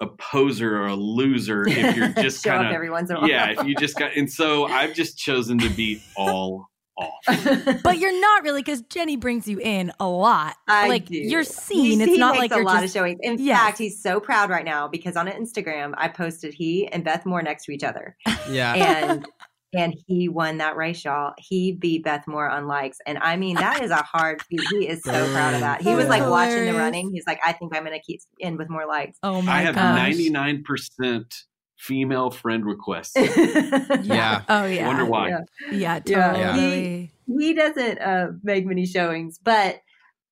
[0.00, 3.28] a poser or a loser if you're just kind of every once in a while.
[3.28, 3.50] yeah.
[3.50, 6.66] If you just got and so I've just chosen to be all
[7.02, 7.82] off.
[7.82, 10.56] but you're not really because Jennie brings you in a lot.
[10.68, 11.16] I like do.
[11.16, 11.98] you're seen.
[11.98, 13.18] He- it's he not like a you're lot just of showings.
[13.22, 13.58] In Yes.
[13.60, 17.42] fact, he's so proud right now because on Instagram I posted he and Beth Moore
[17.42, 18.16] next to each other,
[18.48, 18.74] yeah,
[19.10, 19.26] and
[19.74, 21.32] and he won that race, y'all.
[21.38, 24.60] He beat Beth Moore on likes, and I mean that is a hard feat.
[24.70, 25.80] He is so proud of that.
[25.82, 27.10] He was like watching the running.
[27.12, 29.18] He's like, I think I'm going to keep in with more likes.
[29.22, 29.48] Oh my god.
[29.56, 29.96] I have gosh.
[29.96, 31.34] ninety nine percent
[31.78, 33.14] female friend requests.
[34.02, 34.42] Yeah.
[34.48, 34.86] Oh yeah.
[34.86, 35.28] Wonder why.
[35.28, 35.40] Yeah.
[35.72, 36.00] Yeah.
[36.06, 36.26] Yeah.
[36.52, 37.12] Totally.
[37.26, 39.80] he doesn't uh, make many showings, but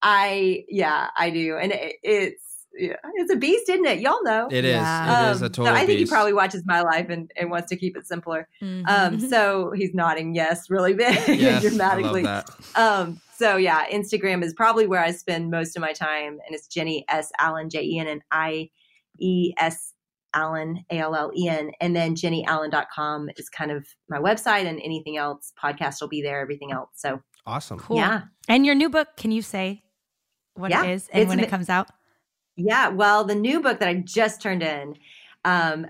[0.02, 3.98] I, yeah, I do, and it, it's yeah, it's a beast, isn't it?
[4.00, 4.48] Y'all know.
[4.50, 4.72] it is.
[4.72, 5.28] Yeah.
[5.28, 5.66] It is a Um, total.
[5.66, 6.10] so I think beast.
[6.10, 8.48] he probably watches my life and, and wants to keep it simpler.
[8.62, 8.88] Mhm.
[8.88, 12.24] Um, so he's nodding yes, really big, yes, dramatically.
[12.26, 12.80] I love that.
[12.80, 16.66] Um, so yeah, Instagram is probably where I spend most of my time, and it's
[16.68, 18.70] Jennie S Allen J E N and I
[19.18, 19.92] E S
[20.34, 24.80] Allen A L L E N, and then JennieAllen.com is kind of my website, and
[24.82, 26.40] anything else podcast will be there.
[26.40, 27.78] Everything else, so Awesome.
[27.78, 27.96] Cool.
[27.96, 29.82] yeah, And your new book, can you say
[30.54, 31.88] what Yeah, it is and it's when it comes out?
[32.56, 32.88] yeah.
[32.88, 34.96] Well, the new book that I just turned in,
[35.44, 35.86] um,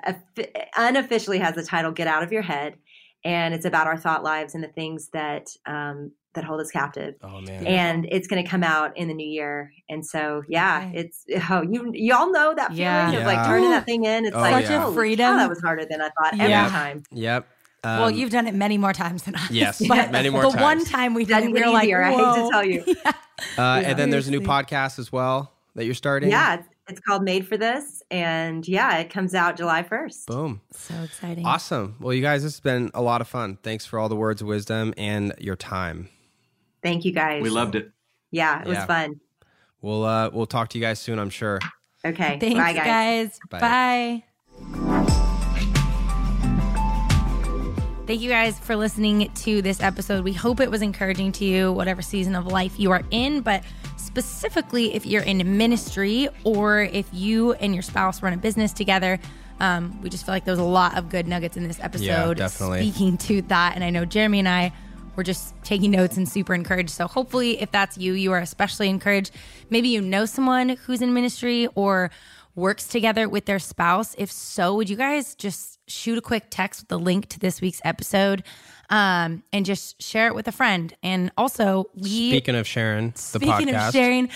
[0.76, 2.76] unofficially has the title "Get Out of Your Head,"
[3.24, 7.14] and it's about our thought lives and the things that um, that hold us captive.
[7.22, 7.66] Oh man.
[7.66, 9.72] and it's going to come out in the new year.
[9.88, 10.98] And so, yeah, Okay.
[11.00, 13.12] it's oh, you y'all know that feeling Yeah.
[13.12, 14.26] of like turning that thing in.
[14.26, 15.32] It's Oh, like Such a freedom.
[15.34, 16.44] cow, that was harder than I thought Yeah.
[16.66, 17.02] every time.
[17.10, 17.48] yep.
[17.82, 19.50] well, Um, you've done it many more times than us.
[19.50, 20.62] Yes, but many more the times.
[20.62, 22.64] one time we did Doesn't it, we get were like, easier, I hate to tell
[22.64, 22.84] you.
[23.04, 23.12] yeah.
[23.58, 26.30] uh, and then there's a new podcast as well that you're starting.
[26.30, 30.26] Yeah, it's, it's called Made for This, and yeah, it comes out July first.
[30.26, 30.60] Boom.
[30.72, 31.46] So exciting.
[31.46, 31.96] Awesome.
[32.00, 33.58] Well, you guys, this has been a lot of fun.
[33.62, 36.08] Thanks for all the words of wisdom and your time.
[36.82, 37.42] Thank you guys.
[37.42, 37.90] We loved it.
[38.30, 39.20] Yeah, it was fun.
[39.82, 41.18] We'll uh, we'll talk to you guys soon.
[41.18, 41.58] I'm sure.
[42.04, 43.38] Okay, Thanks, bye guys.
[43.40, 43.60] guys.
[43.60, 44.24] Bye.
[44.60, 45.30] Bye.
[48.06, 50.24] Thank you guys for listening to this episode.
[50.24, 53.62] We hope it was encouraging to you, whatever season of life you are in, but
[53.98, 59.20] specifically if you're in ministry or if you and your spouse run a business together.
[59.60, 62.04] Um, we just feel like there was a lot of good nuggets in this episode
[62.04, 62.90] Yeah, definitely.
[62.90, 63.74] speaking to that.
[63.76, 64.72] And I know Jeremy and I
[65.16, 66.90] were just taking notes and super encouraged.
[66.90, 69.32] So hopefully, if that's you, you are especially encouraged.
[69.68, 72.10] Maybe you know someone who's in ministry or
[72.54, 74.14] works together with their spouse.
[74.18, 77.60] If so, would you guys just shoot a quick text with the link to this
[77.60, 78.42] week's episode
[78.90, 80.94] um, and just share it with a friend?
[81.02, 83.88] And also, we Speaking of Sharon, the Speaking podcast.
[83.88, 84.28] of sharing,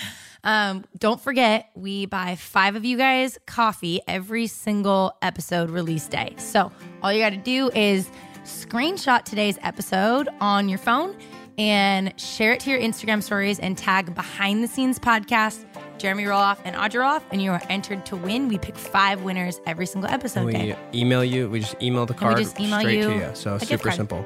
[0.43, 6.35] um, don't forget we buy five of you guys coffee every single episode release day.
[6.37, 6.71] So
[7.01, 8.09] all you got to do is
[8.45, 11.15] screenshot today's episode on your phone
[11.57, 15.65] and share it to your Instagram stories and tag behind the scenes podcast.
[15.97, 18.49] Jeremy Roloff and Audrey Roloff, and you are entered to win.
[18.49, 20.77] We pick five winners every single episode we day.
[20.93, 21.49] email you.
[21.49, 22.37] We just email the card.
[22.37, 23.31] we just email straight you to you.
[23.33, 24.25] So super simple.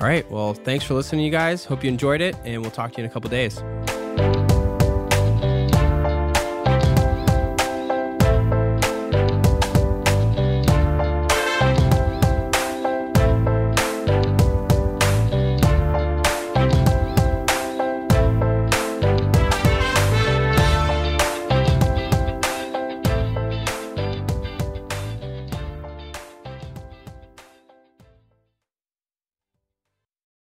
[0.00, 0.30] All right.
[0.30, 1.64] Well, thanks for listening, you guys.
[1.64, 3.60] Hope you enjoyed it, and we'll talk to you in a couple days.